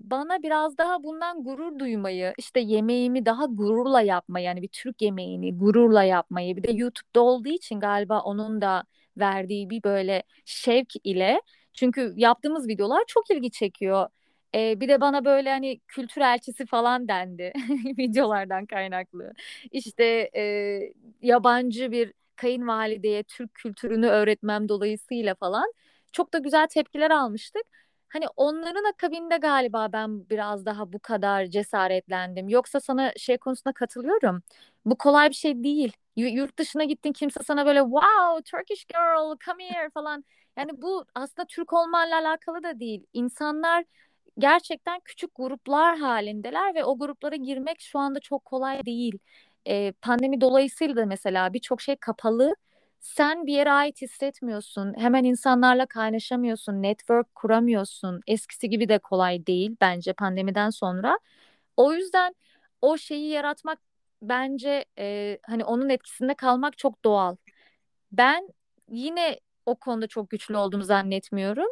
bana 0.00 0.42
biraz 0.42 0.78
daha 0.78 1.02
bundan 1.04 1.44
gurur 1.44 1.78
duymayı, 1.78 2.34
işte 2.38 2.60
yemeğimi 2.60 3.26
daha 3.26 3.44
gururla 3.46 4.00
yapmayı, 4.02 4.46
yani 4.46 4.62
bir 4.62 4.68
Türk 4.68 5.02
yemeğini 5.02 5.58
gururla 5.58 6.04
yapmayı, 6.04 6.56
bir 6.56 6.62
de 6.62 6.72
YouTube'da 6.72 7.20
olduğu 7.20 7.48
için 7.48 7.80
galiba 7.80 8.20
onun 8.20 8.60
da 8.60 8.84
verdiği 9.18 9.70
bir 9.70 9.82
böyle 9.82 10.22
şevk 10.44 10.92
ile 11.04 11.42
çünkü 11.74 12.14
yaptığımız 12.16 12.68
videolar 12.68 13.02
çok 13.08 13.30
ilgi 13.30 13.50
çekiyor. 13.50 14.08
Ee, 14.54 14.80
bir 14.80 14.88
de 14.88 15.00
bana 15.00 15.24
böyle 15.24 15.50
hani 15.50 15.80
kültür 15.88 16.20
elçisi 16.20 16.66
falan 16.66 17.08
dendi 17.08 17.52
videolardan 17.98 18.66
kaynaklı. 18.66 19.32
İşte 19.72 20.30
e, 20.36 20.42
yabancı 21.22 21.90
bir 21.92 22.12
kayınvalideye 22.36 23.22
Türk 23.22 23.54
kültürünü 23.54 24.06
öğretmem 24.06 24.68
dolayısıyla 24.68 25.34
falan 25.34 25.72
çok 26.12 26.32
da 26.32 26.38
güzel 26.38 26.66
tepkiler 26.66 27.10
almıştık. 27.10 27.62
Hani 28.08 28.24
onların 28.36 28.84
akabinde 28.92 29.36
galiba 29.36 29.92
ben 29.92 30.30
biraz 30.30 30.66
daha 30.66 30.92
bu 30.92 30.98
kadar 30.98 31.46
cesaretlendim. 31.46 32.48
Yoksa 32.48 32.80
sana 32.80 33.12
şey 33.16 33.38
konusunda 33.38 33.72
katılıyorum. 33.72 34.42
Bu 34.84 34.98
kolay 34.98 35.28
bir 35.30 35.34
şey 35.34 35.64
değil. 35.64 35.92
Y- 36.16 36.28
yurt 36.30 36.58
dışına 36.58 36.84
gittin 36.84 37.12
kimse 37.12 37.40
sana 37.44 37.66
böyle 37.66 37.80
wow 37.80 38.42
Turkish 38.58 38.84
girl 38.86 39.36
come 39.46 39.64
here 39.64 39.90
falan. 39.90 40.24
Yani 40.58 40.82
bu 40.82 41.04
aslında 41.14 41.46
Türk 41.46 41.72
olmanla 41.72 42.16
alakalı 42.16 42.62
da 42.62 42.80
değil. 42.80 43.06
İnsanlar 43.12 43.84
gerçekten 44.38 45.00
küçük 45.00 45.30
gruplar 45.36 45.98
halindeler 45.98 46.74
ve 46.74 46.84
o 46.84 46.98
gruplara 46.98 47.36
girmek 47.36 47.80
şu 47.80 47.98
anda 47.98 48.20
çok 48.20 48.44
kolay 48.44 48.86
değil. 48.86 49.18
Ee, 49.68 49.92
pandemi 50.02 50.40
dolayısıyla 50.40 50.96
da 50.96 51.06
mesela 51.06 51.52
birçok 51.52 51.80
şey 51.80 51.96
kapalı 51.96 52.54
sen 53.00 53.46
bir 53.46 53.52
yere 53.52 53.72
ait 53.72 54.02
hissetmiyorsun. 54.02 54.94
Hemen 54.98 55.24
insanlarla 55.24 55.86
kaynaşamıyorsun. 55.86 56.82
Network 56.82 57.34
kuramıyorsun. 57.34 58.20
Eskisi 58.26 58.68
gibi 58.70 58.88
de 58.88 58.98
kolay 58.98 59.46
değil 59.46 59.76
bence 59.80 60.12
pandemiden 60.12 60.70
sonra. 60.70 61.18
O 61.76 61.92
yüzden 61.92 62.34
o 62.82 62.98
şeyi 62.98 63.28
yaratmak 63.28 63.78
bence 64.22 64.84
e, 64.98 65.38
hani 65.46 65.64
onun 65.64 65.88
etkisinde 65.88 66.34
kalmak 66.34 66.78
çok 66.78 67.04
doğal. 67.04 67.36
Ben 68.12 68.48
yine 68.90 69.40
o 69.66 69.76
konuda 69.76 70.06
çok 70.06 70.30
güçlü 70.30 70.56
olduğumu 70.56 70.84
zannetmiyorum. 70.84 71.68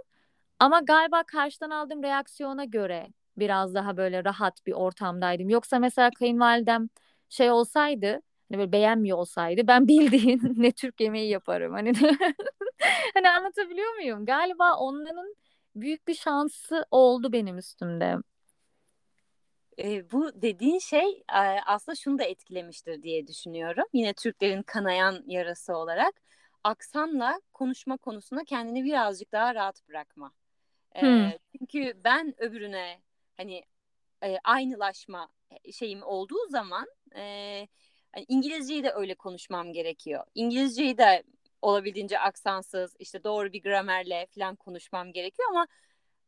Ama 0.59 0.81
galiba 0.81 1.23
karşıdan 1.23 1.71
aldığım 1.71 2.03
reaksiyona 2.03 2.65
göre 2.65 3.09
biraz 3.37 3.75
daha 3.75 3.97
böyle 3.97 4.25
rahat 4.25 4.67
bir 4.67 4.73
ortamdaydım. 4.73 5.49
Yoksa 5.51 5.79
mesela 5.79 6.11
kayınvalidem 6.19 6.89
şey 7.29 7.51
olsaydı 7.51 8.07
hani 8.51 8.59
böyle 8.59 8.73
beğenmiyor 8.73 9.19
olsaydı 9.19 9.67
ben 9.69 9.89
bildiğin 9.89 10.41
ne 10.57 10.73
Türk 10.73 11.01
yemeği 11.01 11.31
yaparım. 11.31 11.73
Hani 11.73 11.93
hani 13.15 13.31
anlatabiliyor 13.31 13.95
muyum? 13.95 14.27
Galiba 14.27 14.77
onların 14.77 15.35
büyük 15.77 16.09
bir 16.09 16.15
şansı 16.15 16.87
oldu 16.91 17.33
benim 17.33 17.59
üstümde. 17.59 18.17
E, 19.79 20.11
bu 20.11 20.43
dediğin 20.43 20.79
şey 20.79 21.25
e, 21.35 21.38
aslında 21.67 21.97
şunu 21.97 22.19
da 22.19 22.25
etkilemiştir 22.25 23.03
diye 23.03 23.27
düşünüyorum. 23.27 23.85
Yine 23.93 24.12
Türklerin 24.14 24.62
kanayan 24.62 25.25
yarası 25.27 25.77
olarak 25.77 26.14
aksanla 26.64 27.41
konuşma 27.55 27.97
konusunda 27.97 28.45
kendini 28.45 28.85
birazcık 28.85 29.33
daha 29.33 29.55
rahat 29.55 29.88
bırakma. 29.88 30.33
E, 30.97 31.01
Hmm. 31.03 31.31
çünkü 31.59 31.93
ben 32.05 32.35
öbürüne 32.43 33.01
hani 33.37 33.62
e, 34.25 34.38
aynılaşma 34.45 35.29
şeyim 35.73 36.03
olduğu 36.03 36.49
zaman 36.49 36.87
e, 37.17 37.23
hani 38.12 38.25
İngilizceyi 38.29 38.85
de 38.85 38.93
öyle 38.93 39.14
konuşmam 39.14 39.73
gerekiyor. 39.73 40.25
İngilizceyi 40.35 40.99
de 40.99 41.23
olabildiğince 41.62 42.19
aksansız 42.19 42.97
işte 42.99 43.25
doğru 43.25 43.53
bir 43.53 43.62
gramerle 43.62 44.27
falan 44.35 44.57
konuşmam 44.57 45.12
gerekiyor 45.12 45.49
ama 45.51 45.67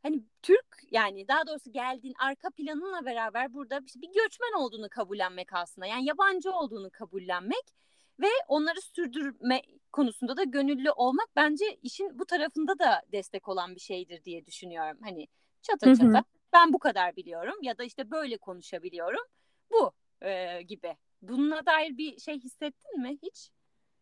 hani 0.02 0.24
Türk 0.42 0.66
yani 0.90 1.28
daha 1.28 1.46
doğrusu 1.46 1.72
geldiğin 1.72 2.14
arka 2.18 2.50
planınla 2.50 3.04
beraber 3.04 3.54
burada 3.54 3.80
bir 3.86 4.08
göçmen 4.08 4.58
olduğunu 4.58 4.88
kabullenmek 4.88 5.52
aslında. 5.52 5.86
Yani 5.86 6.04
yabancı 6.04 6.52
olduğunu 6.52 6.90
kabullenmek 6.90 7.74
ve 8.20 8.28
onları 8.48 8.80
sürdürme 8.80 9.62
konusunda 9.92 10.36
da 10.36 10.44
gönüllü 10.44 10.90
olmak 10.90 11.28
bence 11.36 11.64
işin 11.82 12.18
bu 12.18 12.26
tarafında 12.26 12.78
da 12.78 13.02
destek 13.12 13.48
olan 13.48 13.74
bir 13.74 13.80
şeydir 13.80 14.24
diye 14.24 14.46
düşünüyorum. 14.46 14.98
Hani 15.02 15.28
çata 15.62 15.90
hı. 15.90 15.94
çata 15.94 16.24
ben 16.52 16.72
bu 16.72 16.78
kadar 16.78 17.16
biliyorum 17.16 17.56
ya 17.62 17.78
da 17.78 17.84
işte 17.84 18.10
böyle 18.10 18.36
konuşabiliyorum 18.36 19.24
bu 19.72 19.92
e, 20.26 20.62
gibi. 20.62 20.96
Bununla 21.22 21.66
dair 21.66 21.98
bir 21.98 22.18
şey 22.18 22.40
hissettin 22.40 23.00
mi 23.00 23.18
hiç? 23.22 23.50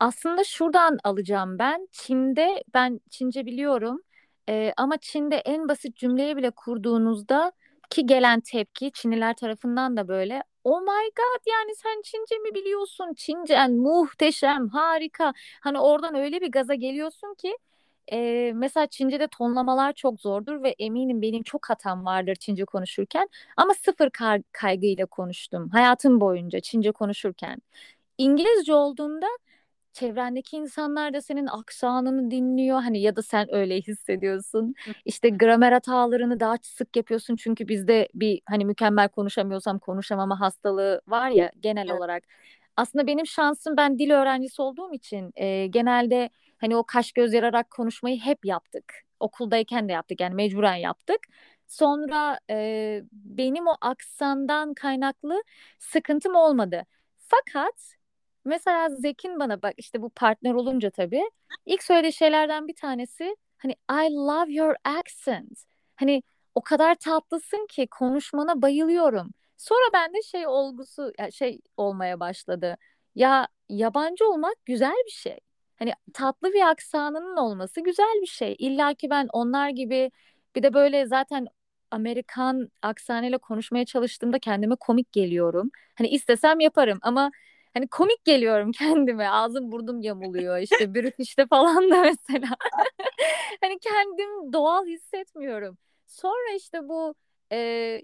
Aslında 0.00 0.44
şuradan 0.44 0.98
alacağım 1.04 1.58
ben. 1.58 1.88
Çin'de 1.92 2.64
ben 2.74 3.00
Çince 3.11 3.46
biliyorum. 3.46 4.02
Ee, 4.48 4.72
ama 4.76 4.96
Çin'de 4.96 5.37
en 5.37 5.68
basit 5.68 5.96
cümleyi 5.96 6.37
bile 6.37 6.50
kurduğunuzda 6.50 7.52
ki 7.90 8.06
gelen 8.06 8.40
tepki 8.40 8.90
Çinliler 8.92 9.37
tarafından 9.37 9.96
da 9.96 10.08
böyle 10.08 10.42
Oh 10.64 10.80
my 10.80 11.11
God 11.16 11.42
yani 11.52 11.74
sen 11.76 12.02
Çince 12.04 12.38
mi 12.38 12.54
biliyorsun? 12.54 13.14
Çincen 13.16 13.72
muhteşem, 13.72 14.68
harika. 14.68 15.32
Hani 15.61 15.78
oradan 15.80 16.14
öyle 16.14 16.40
bir 16.40 16.50
gaza 16.52 16.74
geliyorsun 16.74 17.34
ki 17.34 17.58
e, 18.12 18.52
mesela 18.54 18.87
Çince'de 18.87 19.28
tonlamalar 19.28 19.92
çok 19.92 20.20
zordur 20.20 20.62
ve 20.62 20.74
eminim 20.78 21.22
benim 21.22 21.42
çok 21.42 21.70
hatam 21.70 22.04
vardır 22.04 22.34
Çince 22.34 22.64
konuşurken 22.64 23.28
ama 23.56 23.74
sıfır 23.74 24.11
kaygıyla 24.52 25.06
konuştum 25.06 25.68
hayatım 25.70 26.20
boyunca 26.20 26.61
Çince 26.61 26.92
konuşurken. 26.92 27.58
İngilizce 28.18 28.74
olduğunda 28.74 29.26
çevrendeki 29.98 30.56
insanlar 30.56 31.14
da 31.14 31.22
senin 31.22 31.46
aksanını 31.46 32.30
dinliyor 32.30 32.82
hani 32.82 33.00
ya 33.02 33.16
da 33.16 33.22
sen 33.22 33.54
öyle 33.54 33.76
hissediyorsun. 33.80 34.74
İşte 35.04 35.28
gramer 35.30 35.72
hatalarını 35.72 36.40
daha 36.40 36.56
sık 36.62 36.96
yapıyorsun 36.96 37.37
çünkü 37.37 37.68
bizde 37.68 38.08
bir 38.14 38.40
hani 38.46 38.64
mükemmel 38.64 39.08
konuşamıyorsam 39.08 39.78
konuşamama 39.78 40.40
hastalığı 40.40 41.00
var 41.08 41.30
ya 41.30 41.52
genel 41.61 41.88
Evet. 41.88 41.92
olarak. 41.92 42.24
Aslında 42.76 43.06
benim 43.06 43.26
şansım 43.26 43.76
ben 43.76 43.98
dil 43.98 44.11
öğrencisi 44.11 44.62
olduğum 44.62 44.92
için 44.94 45.32
e, 45.37 45.66
genelde 45.66 46.30
hani 46.58 46.76
o 46.76 46.84
kaş 46.84 47.12
göz 47.12 47.32
yararak 47.34 47.70
konuşmayı 47.70 48.20
hep 48.20 48.44
yaptık. 48.44 48.94
Okuldayken 49.20 49.88
de 49.88 49.92
yaptık 49.92 50.20
yani 50.20 50.34
mecburen 50.34 50.76
yaptık. 50.76 51.18
Sonra 51.66 52.38
e, 52.50 53.02
benim 53.12 53.66
o 53.66 53.74
aksandan 53.80 54.74
kaynaklı 54.74 55.42
sıkıntım 55.78 56.34
olmadı. 56.34 56.87
Fakat 57.18 57.97
Mesela 58.48 58.88
Zek'in 58.90 59.40
bana 59.40 59.62
bak 59.62 59.74
işte 59.76 60.02
bu 60.02 60.11
partner 60.11 60.54
olunca 60.54 60.90
tabii 60.90 61.30
ilk 61.66 61.82
söylediği 61.82 62.12
şeylerden 62.12 62.68
bir 62.68 62.74
tanesi 62.74 63.37
hani 63.58 63.72
I 63.72 64.14
love 64.14 64.52
your 64.52 64.74
accent. 64.84 65.64
Hani 65.96 66.22
o 66.54 66.62
kadar 66.62 66.94
tatlısın 66.94 67.66
ki 67.70 67.87
konuşmana 67.90 68.62
bayılıyorum. 68.62 69.30
Sonra 69.56 69.92
bende 69.92 70.22
şey 70.22 70.46
olgusu 70.46 71.12
şey 71.32 71.61
olmaya 71.76 72.20
başladı. 72.20 72.76
Ya 73.14 73.48
yabancı 73.68 74.28
olmak 74.28 74.54
güzel 74.66 74.96
bir 75.06 75.11
şey. 75.11 75.38
Hani 75.76 75.92
tatlı 76.14 76.52
bir 76.52 76.68
aksanının 76.68 77.37
olması 77.37 77.80
güzel 77.80 78.18
bir 78.22 78.26
şey. 78.26 78.56
İlla 78.58 78.94
ki 78.94 79.11
ben 79.11 79.28
onlar 79.32 79.68
gibi 79.68 80.11
bir 80.56 80.62
de 80.62 80.74
böyle 80.74 81.06
zaten 81.06 81.46
Amerikan 81.90 82.68
aksanıyla 82.82 83.38
konuşmaya 83.38 83.84
çalıştığımda 83.84 84.38
kendime 84.38 84.76
komik 84.76 85.12
geliyorum. 85.12 85.70
Hani 85.94 86.08
istesem 86.08 86.61
yaparım 86.61 86.98
ama 87.02 87.30
Hani 87.74 87.88
komik 87.88 88.24
geliyorum 88.24 88.72
kendime. 88.78 89.28
Ağzım 89.28 89.72
burnum 89.72 90.00
yamuluyor 90.02 90.59
işte 90.59 90.94
British'te 90.94 91.46
falan 91.46 91.90
da 91.90 92.02
mesela. 92.02 92.48
Hani 93.61 93.78
kendim 93.78 94.52
doğal 94.52 94.87
hissetmiyorum. 94.87 95.78
Sonra 96.07 96.54
işte 96.57 96.88
bu 96.88 97.14
e, 97.52 97.59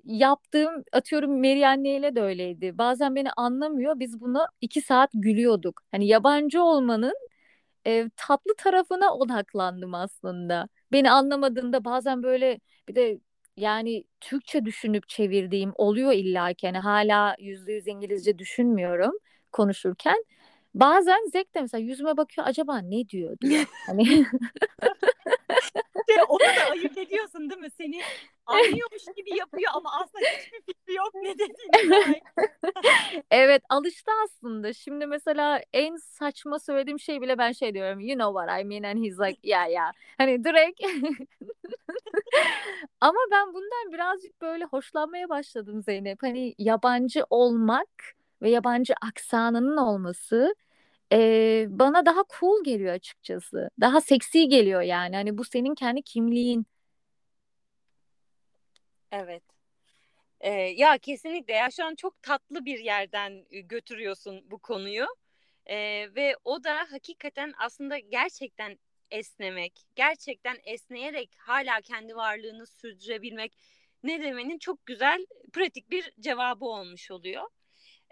yaptığım 0.05 0.85
atıyorum 0.93 1.31
Mary 1.39 1.97
ile 1.97 2.15
de 2.17 2.23
öyleydi. 2.23 2.79
Bazen 2.79 3.15
beni 3.15 3.31
anlamıyor. 3.33 4.01
Biz 4.01 4.21
buna 4.21 4.49
iki 4.61 4.81
saat 4.83 5.11
gülüyorduk. 5.15 5.83
Hani 5.93 6.07
yabancı 6.07 6.63
olmanın 6.63 7.15
e, 7.87 8.11
tatlı 8.17 8.55
tarafına 8.59 9.15
odaklandım 9.15 9.95
aslında. 9.95 10.69
Beni 10.93 11.11
anlamadığında 11.11 11.85
bazen 11.85 12.23
böyle 12.23 12.61
bir 12.89 12.95
de 12.95 13.21
yani 13.57 14.05
Türkçe 14.21 14.65
düşünüp 14.65 15.09
çevirdiğim 15.09 15.73
oluyor 15.77 16.13
illa 16.13 16.55
ki. 16.55 16.67
Yani 16.67 16.79
hala 16.79 17.37
yüzde 17.39 17.73
yüz 17.73 17.87
İngilizce 17.89 18.39
düşünmüyorum. 18.39 19.13
Konuşurken 19.55 20.25
bazen 20.75 21.31
Zek 21.33 21.55
de 21.55 21.61
mesela 21.61 21.83
yüzüme 21.83 22.17
bakıyor 22.17 22.47
acaba 22.47 22.79
ne 22.79 23.09
diyor 23.09 23.37
diyor. 23.41 23.65
Hani 23.87 24.05
Şey, 26.09 26.17
onu 26.29 26.41
da 26.41 26.71
ayırt 26.71 26.99
ediyorsun 26.99 27.51
değil 27.51 27.61
mi? 27.61 27.71
Seni 27.71 28.01
anlıyormuş 28.47 29.05
gibi 29.17 29.39
yapıyor 29.39 29.73
ama 29.75 29.91
aslında 30.03 30.25
hiçbir 30.25 30.61
fikri 30.61 30.95
yok 30.95 31.15
ne 31.15 31.35
dediğine 31.35 31.91
dair. 31.91 32.23
evet 33.31 33.63
alıştı 33.69 34.11
aslında. 34.25 34.73
Şimdi 34.73 35.07
mesela 35.07 35.61
en 35.73 35.97
saçma 35.97 36.59
söylediğim 36.59 37.01
şey 37.01 37.21
bile 37.21 37.39
ben 37.39 37.53
şey 37.53 37.75
diyorum. 37.75 38.01
You 38.01 38.19
know 38.19 38.41
what 38.41 38.61
I 38.61 38.65
mean 38.65 38.83
and 38.83 39.05
he's 39.05 39.19
like 39.21 39.39
yeah 39.43 39.71
yeah. 39.71 39.93
Hani 40.19 40.45
direkt 40.45 40.81
ama 43.01 43.19
ben 43.31 43.55
bundan 43.55 43.93
birazcık 43.93 44.41
böyle 44.41 44.65
hoşlanmaya 44.65 45.29
başladım 45.29 45.83
Zeynep. 45.83 46.23
Hani 46.23 46.55
yabancı 46.59 47.25
olmak 47.31 48.15
ve 48.45 48.51
yabancı 48.51 48.95
aksanının 49.03 49.77
olması 49.77 50.55
e, 51.13 51.67
bana 51.69 52.07
daha 52.07 52.25
cool 52.41 52.65
geliyor 52.65 52.95
açıkçası. 52.95 53.71
Daha 53.81 54.01
seksi 54.01 54.49
geliyor 54.49 54.83
yani. 54.83 55.17
Hani 55.17 55.39
bu 55.39 55.45
senin 55.45 55.75
kendi 55.75 56.03
kimliğin. 56.03 56.67
Evet. 59.13 59.43
Ee, 60.41 60.51
ya 60.51 60.99
kesinlikle 60.99 61.55
ya 61.55 61.71
şu 61.71 61.85
an 61.85 61.95
çok 61.95 62.23
tatlı 62.23 62.65
bir 62.65 62.79
yerden 62.79 63.45
götürüyorsun 63.51 64.51
bu 64.51 64.59
konuyu. 64.59 65.07
Ee, 65.67 66.09
ve 66.17 66.37
o 66.45 66.65
da 66.65 66.75
hakikaten 66.91 67.53
aslında 67.59 67.99
gerçekten 67.99 68.79
esnemek, 69.11 69.81
gerçekten 69.95 70.57
esneyerek 70.65 71.31
hala 71.39 71.81
kendi 71.81 72.17
varlığını 72.17 72.67
sürdürebilmek 72.67 73.59
ne 74.03 74.23
demenin 74.23 74.59
çok 74.59 74.87
güzel, 74.87 75.27
pratik 75.53 75.91
bir 75.91 76.13
cevabı 76.21 76.65
olmuş 76.65 77.11
oluyor. 77.11 77.43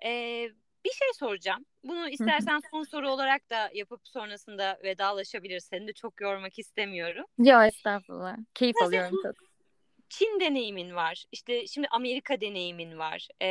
Ee, 0.04 0.50
bir 0.84 0.90
şey 0.90 1.08
soracağım. 1.18 1.64
Bunu 1.84 2.08
istersen 2.08 2.60
son 2.70 2.82
soru 2.82 3.10
olarak 3.10 3.50
da 3.50 3.70
yapıp 3.74 4.08
sonrasında 4.08 4.78
vedalaşabiliriz. 4.84 5.64
Seni 5.64 5.88
de 5.88 5.92
çok 5.92 6.20
yormak 6.20 6.58
istemiyorum. 6.58 7.24
Ya 7.38 7.66
estağfurullah. 7.66 8.36
Keyif 8.54 8.76
alıyorum 8.82 9.18
çok. 9.22 9.34
Çin 10.08 10.40
deneyimin 10.40 10.94
var. 10.94 11.24
İşte 11.32 11.66
şimdi 11.66 11.88
Amerika 11.90 12.40
deneyimin 12.40 12.98
var. 12.98 13.28
Ee, 13.40 13.46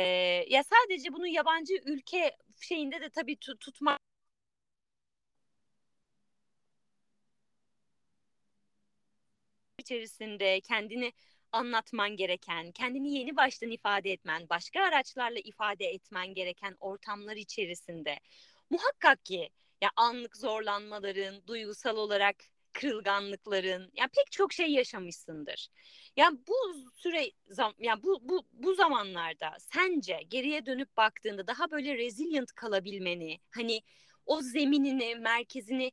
ya 0.48 0.62
sadece 0.64 1.12
bunu 1.12 1.26
yabancı 1.26 1.74
ülke 1.84 2.36
şeyinde 2.60 3.00
de 3.00 3.08
tabii 3.10 3.36
tut 3.36 3.60
tutmak 3.60 3.98
içerisinde 9.78 10.60
kendini 10.60 11.12
anlatman 11.52 12.16
gereken, 12.16 12.72
kendini 12.72 13.12
yeni 13.18 13.36
baştan 13.36 13.70
ifade 13.70 14.12
etmen, 14.12 14.48
başka 14.48 14.80
araçlarla 14.80 15.38
ifade 15.38 15.86
etmen 15.86 16.34
gereken 16.34 16.76
ortamlar 16.80 17.36
içerisinde 17.36 18.18
muhakkak 18.70 19.24
ki 19.24 19.50
ya 19.80 19.90
anlık 19.96 20.36
zorlanmaların, 20.36 21.46
duygusal 21.46 21.96
olarak 21.96 22.36
kırılganlıkların, 22.72 23.90
ya 23.94 24.08
pek 24.16 24.32
çok 24.32 24.52
şey 24.52 24.72
yaşamışsındır. 24.72 25.68
Ya 26.16 26.32
bu 26.48 26.54
süre 26.94 27.30
ya 27.78 28.02
bu 28.02 28.18
bu 28.22 28.46
bu 28.52 28.74
zamanlarda 28.74 29.56
sence 29.58 30.20
geriye 30.28 30.66
dönüp 30.66 30.96
baktığında 30.96 31.46
daha 31.46 31.70
böyle 31.70 31.98
resilient 31.98 32.52
kalabilmeni, 32.52 33.40
hani 33.50 33.82
o 34.26 34.40
zeminini, 34.40 35.14
merkezini 35.14 35.92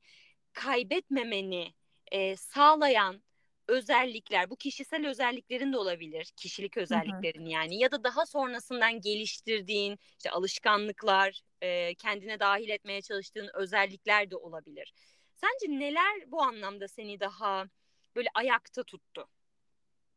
kaybetmemeni 0.53 1.73
e, 2.11 2.35
sağlayan 2.35 3.21
özellikler, 3.69 4.49
bu 4.49 4.55
kişisel 4.55 5.07
özelliklerin 5.07 5.73
de 5.73 5.77
olabilir, 5.77 6.31
kişilik 6.35 6.77
özelliklerin 6.77 7.41
hı 7.41 7.45
hı. 7.45 7.49
yani 7.49 7.79
ya 7.79 7.91
da 7.91 8.03
daha 8.03 8.25
sonrasından 8.25 9.01
geliştirdiğin 9.01 9.99
işte 10.17 10.29
alışkanlıklar, 10.29 11.41
e, 11.61 11.95
kendine 11.95 12.39
dahil 12.39 12.69
etmeye 12.69 13.01
çalıştığın 13.01 13.49
özellikler 13.53 14.31
de 14.31 14.35
olabilir. 14.35 14.93
Sence 15.35 15.79
neler 15.79 16.31
bu 16.31 16.41
anlamda 16.41 16.87
seni 16.87 17.19
daha 17.19 17.65
böyle 18.15 18.27
ayakta 18.33 18.83
tuttu? 18.83 19.27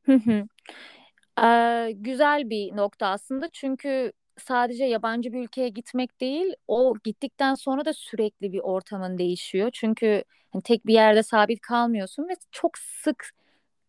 Hı 0.02 0.12
hı. 0.12 0.46
Ee, 1.42 1.92
güzel 1.92 2.50
bir 2.50 2.76
nokta 2.76 3.06
aslında 3.06 3.48
çünkü 3.52 4.12
sadece 4.38 4.84
yabancı 4.84 5.32
bir 5.32 5.40
ülkeye 5.40 5.68
gitmek 5.68 6.20
değil, 6.20 6.54
o 6.68 6.94
gittikten 7.04 7.54
sonra 7.54 7.84
da 7.84 7.92
sürekli 7.92 8.52
bir 8.52 8.58
ortamın 8.58 9.18
değişiyor. 9.18 9.70
Çünkü 9.72 10.24
hani 10.52 10.62
tek 10.62 10.86
bir 10.86 10.94
yerde 10.94 11.22
sabit 11.22 11.60
kalmıyorsun 11.60 12.28
ve 12.28 12.32
çok 12.50 12.78
sık 12.78 13.30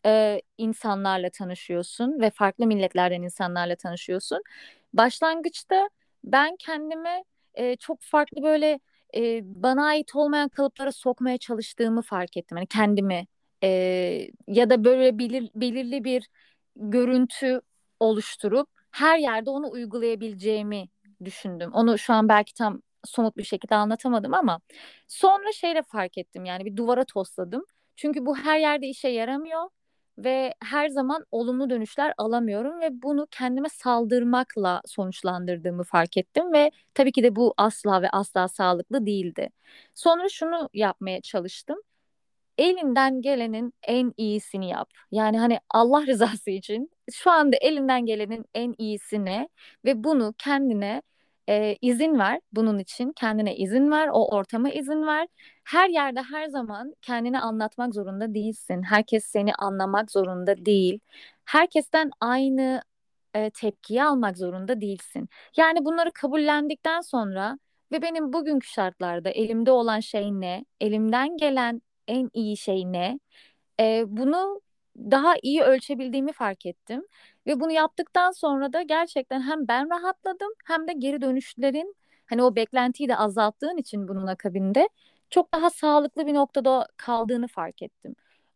e, 0.06 0.42
insanlarla 0.58 1.30
tanışıyorsun 1.30 2.20
ve 2.20 2.30
farklı 2.30 2.66
milletlerden 2.66 3.22
insanlarla 3.22 3.76
tanışıyorsun. 3.76 4.42
Başlangıçta 4.92 5.88
ben 6.24 6.56
kendime 6.56 7.24
e, 7.54 7.76
çok 7.76 8.02
farklı 8.02 8.42
böyle 8.42 8.80
e, 9.16 9.40
bana 9.62 9.86
ait 9.86 10.16
olmayan 10.16 10.48
kalıplara 10.48 10.92
sokmaya 10.92 11.38
çalıştığımı 11.38 12.02
fark 12.02 12.36
ettim. 12.36 12.56
Yani 12.56 12.66
kendimi 12.66 13.26
e, 13.62 13.68
ya 14.48 14.70
da 14.70 14.84
böyle 14.84 15.18
belir, 15.18 15.50
belirli 15.54 16.04
bir 16.04 16.28
görüntü 16.76 17.60
oluşturup 18.00 18.68
her 18.90 19.18
yerde 19.18 19.50
onu 19.50 19.70
uygulayabileceğimi 19.70 20.88
düşündüm. 21.24 21.72
Onu 21.72 21.98
şu 21.98 22.12
an 22.12 22.28
belki 22.28 22.54
tam 22.54 22.82
somut 23.04 23.36
bir 23.36 23.44
şekilde 23.44 23.74
anlatamadım 23.74 24.34
ama 24.34 24.60
sonra 25.08 25.52
şeyle 25.52 25.82
fark 25.82 26.18
ettim 26.18 26.44
yani 26.44 26.64
bir 26.64 26.76
duvara 26.76 27.04
tosladım. 27.04 27.64
Çünkü 27.96 28.26
bu 28.26 28.36
her 28.36 28.58
yerde 28.58 28.86
işe 28.86 29.08
yaramıyor 29.08 29.68
ve 30.18 30.54
her 30.64 30.88
zaman 30.88 31.26
olumlu 31.30 31.70
dönüşler 31.70 32.14
alamıyorum 32.18 32.80
ve 32.80 33.02
bunu 33.02 33.26
kendime 33.30 33.68
saldırmakla 33.68 34.82
sonuçlandırdığımı 34.86 35.84
fark 35.84 36.16
ettim 36.16 36.52
ve 36.52 36.70
tabii 36.94 37.12
ki 37.12 37.22
de 37.22 37.36
bu 37.36 37.54
asla 37.56 38.02
ve 38.02 38.10
asla 38.10 38.48
sağlıklı 38.48 39.06
değildi. 39.06 39.48
Sonra 39.94 40.28
şunu 40.28 40.68
yapmaya 40.74 41.20
çalıştım. 41.20 41.78
Elinden 42.58 43.20
gelenin 43.22 43.74
en 43.82 44.14
iyisini 44.16 44.68
yap. 44.70 44.90
Yani 45.10 45.38
hani 45.38 45.58
Allah 45.70 46.06
rızası 46.06 46.50
için 46.50 46.90
şu 47.12 47.30
anda 47.30 47.56
elinden 47.60 48.06
gelenin 48.06 48.44
en 48.54 48.74
iyisini 48.78 49.48
ve 49.84 50.04
bunu 50.04 50.34
kendine 50.38 51.02
e, 51.48 51.76
izin 51.82 52.18
ver 52.18 52.40
bunun 52.52 52.78
için. 52.78 53.12
Kendine 53.12 53.56
izin 53.56 53.90
ver 53.90 54.08
o 54.12 54.28
ortama 54.36 54.70
izin 54.70 55.06
ver 55.06 55.28
her 55.64 55.88
yerde 55.88 56.22
her 56.22 56.46
zaman 56.48 56.94
kendini 57.02 57.40
anlatmak 57.40 57.94
zorunda 57.94 58.34
değilsin. 58.34 58.82
Herkes 58.82 59.24
seni 59.24 59.54
anlamak 59.54 60.10
zorunda 60.10 60.66
değil. 60.66 61.00
Herkesten 61.44 62.10
aynı 62.20 62.82
e, 63.34 63.50
tepkiyi 63.50 64.04
almak 64.04 64.38
zorunda 64.38 64.80
değilsin. 64.80 65.28
Yani 65.56 65.84
bunları 65.84 66.12
kabullendikten 66.12 67.00
sonra 67.00 67.58
ve 67.92 68.02
benim 68.02 68.32
bugünkü 68.32 68.68
şartlarda 68.68 69.30
elimde 69.30 69.70
olan 69.70 70.00
şey 70.00 70.32
ne? 70.32 70.64
Elimden 70.80 71.36
gelen 71.36 71.82
en 72.08 72.30
iyi 72.34 72.56
şey 72.56 72.92
ne? 72.92 73.18
E, 73.80 74.04
bunu 74.06 74.60
daha 74.96 75.34
iyi 75.42 75.62
ölçebildiğimi 75.62 76.32
fark 76.32 76.66
ettim. 76.66 77.02
Ve 77.46 77.60
bunu 77.60 77.72
yaptıktan 77.72 78.30
sonra 78.32 78.72
da 78.72 78.82
gerçekten 78.82 79.40
hem 79.42 79.68
ben 79.68 79.90
rahatladım 79.90 80.50
hem 80.66 80.88
de 80.88 80.92
geri 80.92 81.20
dönüşlerin 81.20 81.96
hani 82.26 82.42
o 82.42 82.56
beklentiyi 82.56 83.08
de 83.08 83.16
azalttığın 83.16 83.76
için 83.76 84.08
bunun 84.08 84.26
akabinde 84.26 84.88
çok 85.30 85.52
daha 85.54 85.70
sağlıklı 85.70 86.26
bir 86.26 86.34
noktada 86.34 86.86
kaldığını 86.96 87.48
fark 87.48 87.82
ettim. 87.82 88.14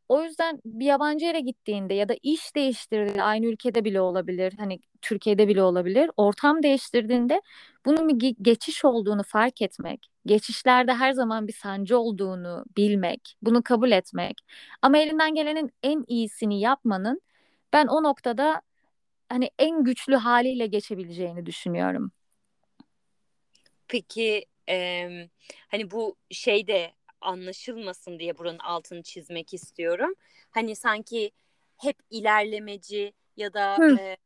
O 0.08 0.22
yüzden 0.22 0.60
bir 0.64 0.86
yabancı 0.86 1.24
yere 1.26 1.40
gittiğinde 1.40 1.94
ya 1.94 2.08
da 2.08 2.14
iş 2.22 2.56
değiştirdiğinde 2.56 3.22
aynı 3.22 3.46
ülkede 3.46 3.84
bile 3.84 4.00
olabilir. 4.00 4.54
Hani 4.58 4.78
Türkiye'de 5.02 5.48
bile 5.48 5.62
olabilir. 5.62 6.10
Ortam 6.16 6.62
değiştirdiğinde 6.62 7.42
bunun 7.86 8.20
bir 8.20 8.36
geçiş 8.42 8.84
olduğunu 8.84 9.22
fark 9.22 9.62
etmek, 9.62 10.06
geçişlerde 10.26 10.94
her 10.94 11.12
zaman 11.12 11.48
bir 11.48 11.52
sancı 11.52 11.98
olduğunu 11.98 12.64
bilmek, 12.76 13.36
bunu 13.42 13.62
kabul 13.62 13.90
etmek 13.90 14.38
ama 14.82 14.98
elinden 14.98 15.34
gelenin 15.34 15.70
en 15.82 16.04
iyisini 16.08 16.60
yapmanın 16.60 17.20
ben 17.72 17.86
o 17.86 18.02
noktada 18.02 18.62
hani 19.28 19.50
en 19.58 19.84
güçlü 19.84 20.16
haliyle 20.16 20.66
geçebileceğini 20.66 21.46
düşünüyorum. 21.46 22.12
Peki 23.88 24.46
e, 24.68 25.08
hani 25.68 25.90
bu 25.90 26.16
şey 26.30 26.66
de 26.66 26.97
anlaşılmasın 27.20 28.18
diye 28.18 28.38
buranın 28.38 28.58
altını 28.58 29.02
çizmek 29.02 29.54
istiyorum. 29.54 30.14
Hani 30.50 30.76
sanki 30.76 31.30
hep 31.76 31.96
ilerlemeci 32.10 33.12
ya 33.36 33.52
da 33.52 33.76
e, 34.00 34.16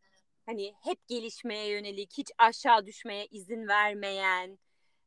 hani 0.46 0.74
hep 0.82 1.08
gelişmeye 1.08 1.68
yönelik, 1.68 2.18
hiç 2.18 2.30
aşağı 2.38 2.86
düşmeye 2.86 3.26
izin 3.26 3.68
vermeyen 3.68 4.58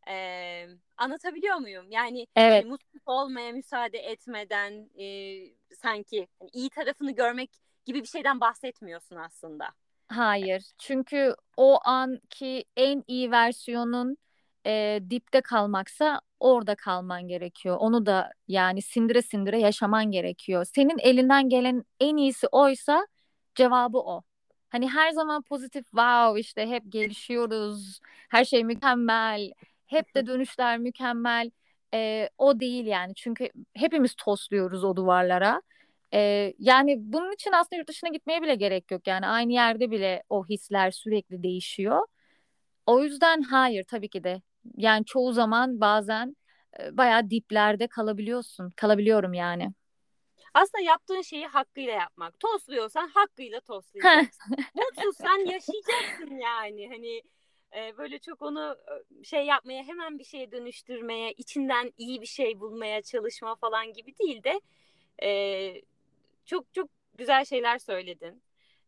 e, 0.08 0.68
anlatabiliyor 0.98 1.56
muyum? 1.56 1.92
Yani 1.92 2.28
evet. 2.36 2.64
hani, 2.64 2.72
mutsuz 2.72 3.02
olmaya 3.06 3.52
müsaade 3.52 3.98
etmeden 3.98 4.90
e, 5.00 5.06
sanki 5.76 6.28
hani, 6.40 6.50
iyi 6.54 6.70
tarafını 6.70 7.12
görmek 7.12 7.50
gibi 7.86 8.02
bir 8.02 8.08
şeyden 8.08 8.40
bahsetmiyorsun 8.40 9.16
aslında. 9.16 9.70
Hayır. 10.08 10.64
Çünkü 10.78 11.36
o 11.58 11.80
anki 11.84 12.66
en 12.78 13.04
iyi 13.08 13.32
versiyonun 13.32 14.18
e, 14.66 15.00
dipte 15.10 15.42
kalmaksa 15.42 16.22
orada 16.40 16.76
kalman 16.76 17.28
gerekiyor. 17.28 17.78
Onu 17.80 18.06
da 18.06 18.32
yani 18.48 18.82
sindire 18.82 19.22
sindire 19.22 19.60
yaşaman 19.60 20.12
gerekiyor. 20.12 20.66
Senin 20.76 20.98
elinden 21.00 21.50
gelen 21.50 21.84
en 22.00 22.18
iyisi 22.18 22.48
oysa 22.48 23.08
cevabı 23.56 23.98
o. 23.98 24.24
Hani 24.70 24.90
her 24.90 25.12
zaman 25.12 25.42
pozitif 25.42 25.86
wow 25.86 26.40
işte 26.40 26.68
hep 26.70 26.84
gelişiyoruz. 26.92 28.00
Her 28.30 28.46
şey 28.46 28.64
mükemmel. 28.64 29.52
hep 29.86 30.16
de 30.16 30.28
dönüşler 30.28 30.78
mükemmel 30.78 31.52
e, 31.94 32.30
o 32.38 32.60
değil 32.60 32.86
yani. 32.86 33.16
Çünkü 33.16 33.50
hepimiz 33.74 34.16
tosluyoruz 34.16 34.84
o 34.84 34.96
duvarlara. 34.96 35.62
E, 36.14 36.54
yani 36.60 36.96
bunun 37.00 37.34
için 37.34 37.52
aslında 37.52 37.76
yurt 37.80 37.90
dışına 37.90 38.10
gitmeye 38.10 38.42
bile 38.42 38.56
gerek 38.56 38.92
yok. 38.92 39.08
Yani 39.08 39.28
aynı 39.28 39.54
yerde 39.54 39.92
bile 39.92 40.24
o 40.30 40.46
hisler 40.46 40.92
sürekli 40.92 41.44
değişiyor. 41.44 42.02
O 42.86 43.04
yüzden 43.04 43.42
hayır 43.42 43.84
tabii 43.84 44.10
ki 44.10 44.24
de. 44.24 44.42
Yani 44.78 45.06
çoğu 45.06 45.34
zaman 45.34 45.82
bazen 45.82 46.36
e, 46.80 46.98
bayağı 46.98 47.30
diplerde 47.30 47.88
kalabiliyorsun. 47.88 48.70
Kalabiliyorum 48.70 49.34
yani. 49.34 49.74
Aslında 50.54 50.84
yaptığın 50.84 51.22
şeyi 51.22 51.48
hakkıyla 51.48 51.94
yapmak. 51.94 52.40
Tosluyorsan 52.40 53.08
hakkıyla 53.08 53.60
toslayacaksın. 53.60 54.56
Mutsuzsan 54.76 55.40
yaşayacaksın 55.40 56.36
yani. 56.36 56.90
Hani 56.90 57.22
e, 57.76 57.98
böyle 57.98 58.20
çok 58.20 58.42
onu 58.42 58.78
e, 58.88 59.24
şey 59.24 59.46
yapmaya 59.46 59.84
hemen 59.84 60.20
bir 60.20 60.24
şeye 60.24 60.52
dönüştürmeye, 60.52 61.32
içinden 61.32 61.92
iyi 61.98 62.22
bir 62.22 62.28
şey 62.28 62.60
bulmaya 62.60 63.02
çalışma 63.02 63.56
falan 63.56 63.94
gibi 63.94 64.18
değil 64.18 64.44
de 64.44 64.62
e, 65.24 65.82
çok 66.46 66.74
çok 66.74 66.90
güzel 67.18 67.46
şeyler 67.46 67.78
söyledin. 67.78 68.42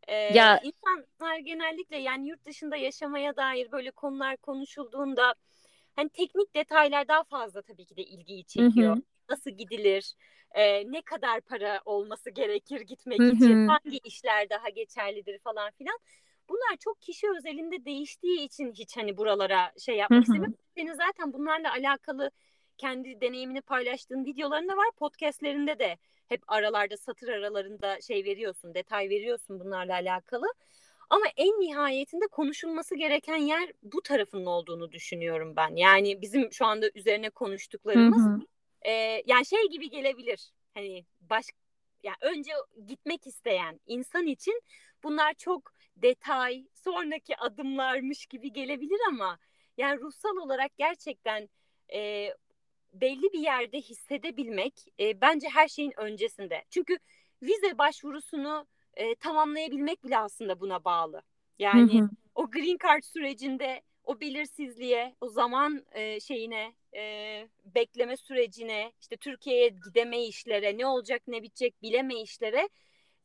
Ee, 0.07 0.15
ya 0.15 0.59
insanlar 0.59 1.37
genellikle 1.37 1.97
yani 1.97 2.27
yurt 2.27 2.45
dışında 2.45 2.75
yaşamaya 2.75 3.35
dair 3.35 3.71
böyle 3.71 3.91
konular 3.91 4.37
konuşulduğunda 4.37 5.35
hani 5.97 6.09
teknik 6.09 6.55
detaylar 6.55 7.07
daha 7.07 7.23
fazla 7.23 7.61
tabii 7.61 7.85
ki 7.85 7.97
de 7.97 8.03
ilgiyi 8.03 8.45
çekiyor. 8.45 8.95
Hı 8.95 8.99
hı. 8.99 9.03
Nasıl 9.29 9.51
gidilir? 9.51 10.15
E, 10.51 10.91
ne 10.91 11.01
kadar 11.01 11.41
para 11.41 11.81
olması 11.85 12.29
gerekir 12.29 12.81
gitmek 12.81 13.19
hı 13.19 13.23
hı. 13.23 13.31
için? 13.31 13.67
Hangi 13.67 13.97
işler 14.03 14.49
daha 14.49 14.69
geçerlidir 14.69 15.39
falan 15.39 15.71
filan. 15.71 15.99
Bunlar 16.49 16.77
çok 16.79 17.01
kişi 17.01 17.27
özelinde 17.37 17.85
değiştiği 17.85 18.39
için 18.39 18.71
hiç 18.71 18.97
hani 18.97 19.17
buralara 19.17 19.71
şey 19.85 19.95
yapmak 19.95 20.23
istemiyorum. 20.23 20.55
Senin 20.77 20.93
zaten 20.93 21.33
bunlarla 21.33 21.71
alakalı 21.71 22.31
kendi 22.77 23.21
deneyimini 23.21 23.61
paylaştığın 23.61 24.25
videolarında 24.25 24.77
var. 24.77 24.87
Podcastlerinde 24.97 25.79
de 25.79 25.97
hep 26.27 26.41
aralarda 26.47 26.97
satır 26.97 27.27
aralarında 27.27 28.01
şey 28.01 28.23
veriyorsun, 28.25 28.73
detay 28.73 29.09
veriyorsun 29.09 29.59
bunlarla 29.59 29.93
alakalı. 29.93 30.45
Ama 31.09 31.25
en 31.37 31.59
nihayetinde 31.59 32.27
konuşulması 32.27 32.95
gereken 32.95 33.37
yer 33.37 33.71
bu 33.83 34.01
tarafının 34.01 34.45
olduğunu 34.45 34.91
düşünüyorum 34.91 35.55
ben. 35.55 35.75
Yani 35.75 36.21
bizim 36.21 36.51
şu 36.51 36.65
anda 36.65 36.89
üzerine 36.95 37.29
konuştuklarımız 37.29 38.25
hı 38.25 38.29
hı. 38.29 38.39
E, 38.81 39.23
yani 39.25 39.45
şey 39.45 39.69
gibi 39.71 39.89
gelebilir. 39.89 40.51
Hani 40.73 41.05
baş 41.21 41.45
yani 42.03 42.17
önce 42.21 42.51
gitmek 42.87 43.27
isteyen 43.27 43.79
insan 43.85 44.27
için 44.27 44.61
bunlar 45.03 45.33
çok 45.33 45.73
detay, 45.97 46.65
sonraki 46.73 47.37
adımlarmış 47.37 48.25
gibi 48.25 48.53
gelebilir 48.53 48.99
ama 49.07 49.39
yani 49.77 50.01
ruhsal 50.01 50.37
olarak 50.37 50.77
gerçekten 50.77 51.49
e, 51.93 52.33
belli 52.93 53.33
bir 53.33 53.39
yerde 53.39 53.81
hissedebilmek 53.81 54.73
e, 54.99 55.21
bence 55.21 55.47
her 55.49 55.67
şeyin 55.67 55.93
öncesinde. 55.97 56.63
Çünkü 56.69 56.97
vize 57.41 57.77
başvurusunu 57.77 58.67
e, 58.97 59.15
tamamlayabilmek 59.15 60.03
bile 60.03 60.17
aslında 60.17 60.59
buna 60.59 60.83
bağlı. 60.83 61.21
Yani 61.59 61.99
hı 61.99 62.03
hı. 62.03 62.09
o 62.35 62.51
green 62.51 62.77
card 62.83 63.03
sürecinde 63.03 63.81
o 64.03 64.19
belirsizliğe, 64.19 65.15
o 65.21 65.29
zaman 65.29 65.85
e, 65.91 66.19
şeyine, 66.19 66.73
e, 66.95 67.47
bekleme 67.75 68.17
sürecine, 68.17 68.91
işte 69.01 69.17
Türkiye'ye 69.17 69.69
gideme 69.69 70.25
işlere, 70.25 70.77
ne 70.77 70.85
olacak 70.85 71.21
ne 71.27 71.43
bitecek 71.43 71.81
bileme 71.81 72.21
işlere, 72.21 72.69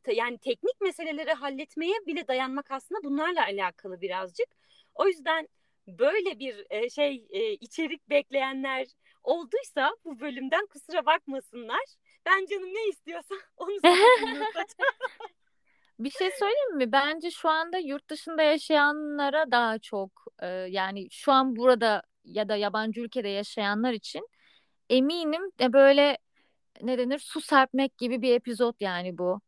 yani 0.07 0.37
teknik 0.37 0.81
meseleleri 0.81 1.33
halletmeye 1.33 1.93
bile 2.07 2.27
dayanmak 2.27 2.71
aslında 2.71 3.03
bunlarla 3.03 3.43
alakalı 3.43 4.01
birazcık. 4.01 4.47
O 4.95 5.07
yüzden 5.07 5.47
böyle 5.87 6.39
bir 6.39 6.65
e, 6.69 6.89
şey 6.89 7.25
e, 7.29 7.53
içerik 7.53 8.09
bekleyenler 8.09 8.87
olduysa 9.23 9.95
bu 10.05 10.19
bölümden 10.19 10.65
kusura 10.65 11.05
bakmasınlar. 11.05 11.83
Ben 12.25 12.45
canım 12.45 12.73
ne 12.73 12.87
istiyorsa 12.89 13.35
onu 13.57 13.71
Bir 15.99 16.09
şey 16.09 16.31
söyleyeyim 16.31 16.77
mi? 16.77 16.91
Bence 16.91 17.31
şu 17.31 17.49
anda 17.49 17.77
yurt 17.77 18.09
dışında 18.09 18.43
yaşayanlara 18.43 19.51
daha 19.51 19.79
çok 19.79 20.11
e, 20.41 20.47
yani 20.47 21.07
şu 21.11 21.31
an 21.31 21.55
burada 21.55 22.03
ya 22.25 22.49
da 22.49 22.55
yabancı 22.55 23.01
ülkede 23.01 23.29
yaşayanlar 23.29 23.93
için 23.93 24.27
eminim 24.89 25.41
de 25.59 25.73
böyle 25.73 26.17
ne 26.81 26.97
denir 26.97 27.19
su 27.19 27.41
serpmek 27.41 27.97
gibi 27.97 28.21
bir 28.21 28.35
epizod 28.35 28.73
yani 28.79 29.17
bu. 29.17 29.41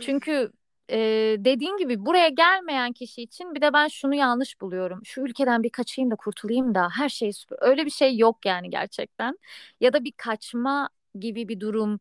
Çünkü 0.00 0.52
e, 0.90 0.98
dediğin 1.38 1.76
gibi 1.76 2.06
buraya 2.06 2.28
gelmeyen 2.28 2.92
kişi 2.92 3.22
için 3.22 3.54
bir 3.54 3.60
de 3.60 3.72
ben 3.72 3.88
şunu 3.88 4.14
yanlış 4.14 4.60
buluyorum. 4.60 5.00
Şu 5.04 5.20
ülkeden 5.20 5.62
bir 5.62 5.70
kaçayım 5.70 6.10
da 6.10 6.16
kurtulayım 6.16 6.74
da 6.74 6.88
her 6.96 7.08
şey 7.08 7.32
süper. 7.32 7.58
Öyle 7.60 7.84
bir 7.86 7.90
şey 7.90 8.16
yok 8.16 8.46
yani 8.46 8.70
gerçekten. 8.70 9.38
Ya 9.80 9.92
da 9.92 10.04
bir 10.04 10.12
kaçma 10.12 10.88
gibi 11.20 11.48
bir 11.48 11.60
durum 11.60 11.98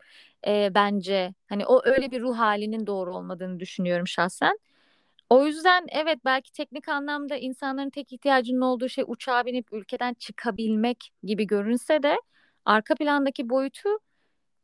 e, 0.47 0.71
bence. 0.75 1.33
Hani 1.49 1.65
o 1.65 1.81
öyle 1.85 2.11
bir 2.11 2.21
ruh 2.21 2.37
halinin 2.37 2.87
doğru 2.87 3.15
olmadığını 3.15 3.59
düşünüyorum 3.59 4.07
şahsen. 4.07 4.59
O 5.29 5.45
yüzden 5.45 5.85
evet 5.89 6.19
belki 6.25 6.51
teknik 6.51 6.89
anlamda 6.89 7.37
insanların 7.37 7.89
tek 7.89 8.13
ihtiyacının 8.13 8.61
olduğu 8.61 8.89
şey 8.89 9.03
uçağa 9.07 9.45
binip 9.45 9.73
ülkeden 9.73 10.13
çıkabilmek 10.13 11.11
gibi 11.23 11.47
görünse 11.47 12.03
de 12.03 12.17
arka 12.65 12.95
plandaki 12.95 13.49
boyutu 13.49 13.89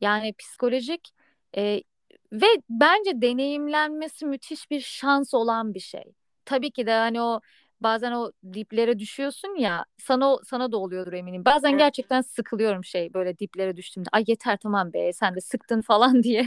yani 0.02 0.34
psikolojik 0.34 1.10
e, 1.58 1.84
ve 2.32 2.46
bence 2.70 3.22
deneyimlenmesi 3.22 4.26
müthiş 4.26 4.72
bir 4.72 4.82
şans 4.82 5.34
olan 5.34 5.74
bir 5.74 5.80
şey. 5.80 6.04
Tabii 6.46 6.72
ki 6.72 6.86
de 6.88 6.92
hani 6.94 7.22
o 7.22 7.42
bazen 7.82 8.12
o 8.12 8.32
diplere 8.54 9.00
düşüyorsun 9.00 9.56
ya 9.56 9.86
sana 9.98 10.38
sana 10.46 10.72
da 10.72 10.78
oluyordur 10.78 11.14
eminim. 11.14 11.46
Bazen 11.46 11.78
gerçekten 11.78 12.22
sıkılıyorum 12.22 12.84
şey 12.86 13.14
böyle 13.14 13.40
diplere 13.40 13.78
düştüğümde. 13.78 14.10
Ay 14.12 14.24
yeter 14.28 14.58
tamam 14.58 14.94
be 14.94 15.14
sen 15.14 15.36
de 15.36 15.42
sıktın 15.42 15.82
falan 15.92 16.24
diye. 16.24 16.46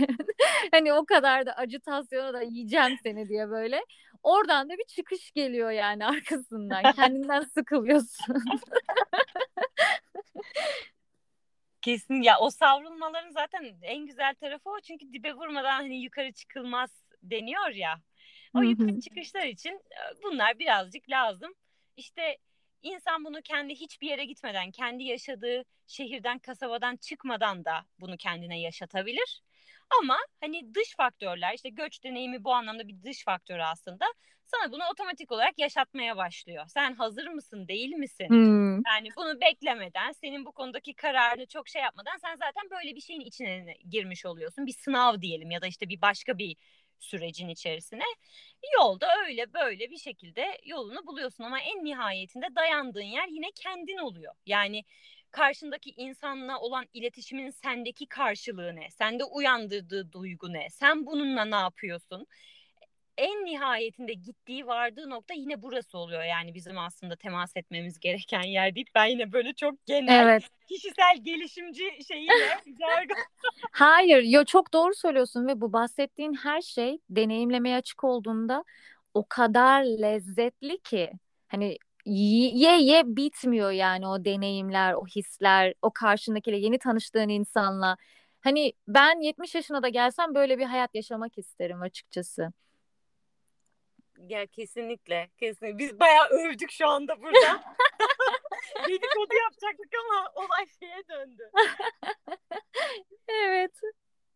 hani 0.70 0.93
o 0.93 1.07
kadar 1.07 1.47
da 1.47 1.53
acıtasyona 1.53 2.32
da 2.35 2.43
yiyeceğim 2.43 2.99
seni 3.03 3.28
diye 3.28 3.51
böyle. 3.51 3.85
Oradan 4.22 4.68
da 4.68 4.72
bir 4.78 4.85
çıkış 4.85 5.32
geliyor 5.32 5.70
yani 5.70 6.07
arkasından. 6.14 6.93
Kendinden 6.93 7.41
sıkılıyorsun. 7.41 8.37
Kesin 11.82 12.22
ya 12.22 12.39
o 12.41 12.51
savrulmaların 12.51 13.30
zaten 13.30 13.76
en 13.82 14.07
güzel 14.07 14.35
tarafı 14.35 14.70
o 14.70 14.80
çünkü 14.80 15.12
dibe 15.12 15.32
vurmadan 15.32 15.70
hani 15.70 16.03
yukarı 16.03 16.32
çıkılmaz 16.32 16.91
deniyor 17.22 17.68
ya. 17.68 18.01
O 18.55 18.63
yukarı 18.63 19.01
çıkışlar 19.01 19.47
için 19.47 19.71
e, 19.73 20.23
bunlar 20.23 20.59
birazcık 20.59 21.11
lazım. 21.11 21.55
İşte 21.97 22.39
insan 22.83 23.25
bunu 23.25 23.43
kendi 23.43 23.75
hiçbir 23.75 24.09
yere 24.09 24.25
gitmeden, 24.25 24.71
kendi 24.71 25.03
yaşadığı 25.03 25.65
şehirden, 25.87 26.39
kasabadan 26.39 26.97
çıkmadan 26.97 27.65
da 27.65 27.87
bunu 28.01 28.17
kendine 28.17 28.61
yaşatabilir. 28.61 29.43
Ama 30.01 30.17
hani 30.41 30.75
dış 30.75 30.97
faktörler 30.97 31.55
işte 31.55 31.69
göç 31.69 32.05
deneyimi 32.05 32.45
bu 32.45 32.53
anlamda 32.53 32.89
bir 32.89 33.03
dış 33.03 33.25
faktör 33.25 33.59
aslında 33.59 34.07
sana 34.47 34.73
bunu 34.73 34.83
otomatik 34.93 35.33
olarak 35.33 35.59
yaşatmaya 35.59 36.17
başlıyor. 36.17 36.65
Sen 36.69 36.95
hazır 36.95 37.27
mısın 37.27 37.69
değil 37.69 37.91
misin? 37.91 38.29
Hmm. 38.29 38.81
Yani 38.87 39.09
bunu 39.17 39.41
beklemeden 39.41 40.13
senin 40.13 40.47
bu 40.47 40.53
konudaki 40.53 40.95
kararını 40.95 41.47
çok 41.47 41.69
şey 41.69 41.83
yapmadan 41.83 42.17
sen 42.17 42.37
zaten 42.37 42.71
böyle 42.71 42.95
bir 42.95 43.01
şeyin 43.01 43.21
içine 43.21 43.77
girmiş 43.91 44.27
oluyorsun. 44.27 44.67
Bir 44.67 44.73
sınav 44.73 45.21
diyelim 45.21 45.51
ya 45.51 45.63
da 45.63 45.67
işte 45.67 45.89
bir 45.89 46.01
başka 46.01 46.39
bir 46.39 46.57
sürecin 46.99 47.49
içerisine. 47.49 48.05
Yolda 48.74 49.07
öyle 49.26 49.53
böyle 49.53 49.90
bir 49.90 49.99
şekilde 49.99 50.59
yolunu 50.64 51.07
buluyorsun 51.07 51.45
ama 51.45 51.61
en 51.61 51.84
nihayetinde 51.84 52.47
dayandığın 52.57 53.01
yer 53.03 53.28
yine 53.28 53.47
kendin 53.55 53.99
oluyor. 53.99 54.34
Yani 54.47 54.84
karşındaki 55.30 55.90
insanla 55.90 56.61
olan 56.61 56.86
iletişimin 56.92 57.51
sendeki 57.51 58.07
karşılığı 58.07 58.76
ne? 58.76 58.90
Sende 58.90 59.24
uyandırdığı 59.24 60.12
duygu 60.12 60.53
ne? 60.53 60.70
Sen 60.70 61.07
bununla 61.07 61.45
ne 61.45 61.57
yapıyorsun? 61.57 62.26
En 63.19 63.45
nihayetinde 63.45 64.12
gittiği 64.12 64.67
vardığı 64.67 65.11
nokta 65.11 65.35
yine 65.35 65.62
burası 65.62 65.99
oluyor. 65.99 66.25
Yani 66.25 66.55
bizim 66.55 66.79
aslında 66.79 67.17
temas 67.17 67.57
etmemiz 67.57 68.01
gereken 68.01 68.43
yer 68.43 68.75
değil. 68.75 68.87
Ben 68.95 69.05
yine 69.07 69.33
böyle 69.33 69.53
çok 69.53 69.87
genel 69.87 70.27
evet. 70.27 70.45
kişisel 70.69 71.17
gelişimci 71.23 71.85
şeyiyle 72.09 72.61
Hayır, 73.73 74.23
yo 74.23 74.45
çok 74.45 74.73
doğru 74.73 74.95
söylüyorsun 74.95 75.47
ve 75.47 75.61
bu 75.61 75.73
bahsettiğin 75.73 76.35
her 76.35 76.61
şey 76.61 76.99
deneyimlemeye 77.11 77.77
açık 77.77 78.05
olduğunda 78.05 78.65
o 79.15 79.25
kadar 79.29 79.85
lezzetli 79.85 80.79
ki 80.79 81.12
hani 81.49 81.79
ye 82.07 82.81
ye 82.81 83.03
bitmiyor 83.07 83.71
yani 83.71 84.09
o 84.09 84.25
deneyimler, 84.25 84.93
o 84.93 85.07
hisler, 85.07 85.75
o 85.83 85.91
karşındakiyle 85.91 86.57
yeni 86.57 86.79
tanıştığın 86.79 87.29
insanla. 87.29 87.97
Hani 88.41 88.73
ben 88.89 89.21
70 89.21 89.55
yaşına 89.55 89.83
da 89.83 89.89
gelsem 89.89 90.35
böyle 90.35 90.59
bir 90.59 90.65
hayat 90.65 90.95
yaşamak 90.95 91.39
isterim 91.39 91.83
açıkçası. 91.83 92.53
Ya 94.29 94.47
kesinlikle, 94.47 95.31
kesinlikle. 95.39 95.79
Biz 95.79 96.01
bayağı 96.01 96.29
övdük 96.29 96.71
şu 96.71 96.89
anda 96.89 97.23
burada. 97.23 97.62
Dedikodu 98.89 99.35
yapacaktık 99.43 99.93
ama 100.05 100.31
olay 100.35 100.67
şeye 100.81 101.03
döndü. 101.09 101.51
evet. 103.29 103.81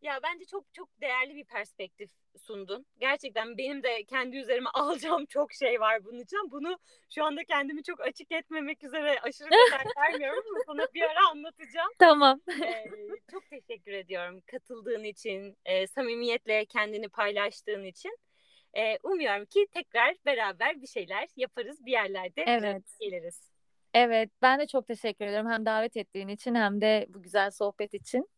Ya 0.02 0.20
bence 0.22 0.44
çok 0.44 0.74
çok 0.74 1.00
değerli 1.00 1.34
bir 1.34 1.44
perspektif 1.44 2.10
sundun. 2.38 2.86
Gerçekten 2.98 3.58
benim 3.58 3.82
de 3.82 4.04
kendi 4.04 4.36
üzerime 4.36 4.70
alacağım 4.74 5.26
çok 5.26 5.52
şey 5.52 5.80
var 5.80 6.04
bunun 6.04 6.18
için. 6.18 6.50
Bunu 6.50 6.78
şu 7.14 7.24
anda 7.24 7.44
kendimi 7.44 7.82
çok 7.82 8.00
açık 8.00 8.32
etmemek 8.32 8.84
üzere 8.84 9.20
aşırı 9.20 9.48
kadar 9.48 9.86
vermiyorum 9.96 10.44
ama 10.50 10.58
sana 10.66 10.86
bir 10.94 11.02
ara 11.02 11.28
anlatacağım. 11.30 11.92
Tamam. 11.98 12.40
Ee, 12.62 12.84
çok 13.30 13.50
teşekkür 13.50 13.92
ediyorum 13.92 14.40
katıldığın 14.46 15.04
için, 15.04 15.56
e, 15.64 15.86
samimiyetle 15.86 16.64
kendini 16.64 17.08
paylaştığın 17.08 17.84
için. 17.84 18.18
E, 18.76 18.98
umuyorum 19.02 19.44
ki 19.44 19.66
tekrar 19.72 20.14
beraber 20.26 20.82
bir 20.82 20.86
şeyler 20.86 21.28
yaparız, 21.36 21.86
bir 21.86 21.92
yerlerde 21.92 22.44
Evet. 22.46 22.84
geliriz. 23.00 23.50
Evet, 23.94 24.30
ben 24.42 24.60
de 24.60 24.66
çok 24.66 24.86
teşekkür 24.86 25.26
ederim 25.26 25.50
hem 25.50 25.66
davet 25.66 25.96
ettiğin 25.96 26.28
için 26.28 26.54
hem 26.54 26.80
de 26.80 27.06
bu 27.08 27.22
güzel 27.22 27.50
sohbet 27.50 27.94
için. 27.94 28.28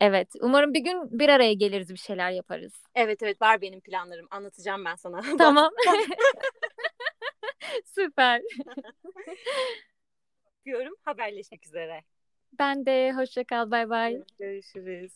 Evet, 0.00 0.28
umarım 0.40 0.74
bir 0.74 0.80
gün 0.80 1.18
bir 1.18 1.28
araya 1.28 1.52
geliriz, 1.52 1.90
bir 1.90 1.98
şeyler 1.98 2.30
yaparız. 2.30 2.82
Evet 2.94 3.22
evet 3.22 3.42
var 3.42 3.60
benim 3.60 3.80
planlarım. 3.80 4.26
Anlatacağım 4.30 4.84
ben 4.84 4.94
sana. 4.94 5.20
Tamam. 5.38 5.70
Süper. 7.84 8.42
Diyorum 10.64 10.94
haberleşmek 11.04 11.66
üzere. 11.66 12.04
Ben 12.58 12.86
de 12.86 13.12
hoşça 13.12 13.44
kal, 13.44 13.70
bay 13.70 13.90
bay. 13.90 14.22
Görüşürüz. 14.38 15.12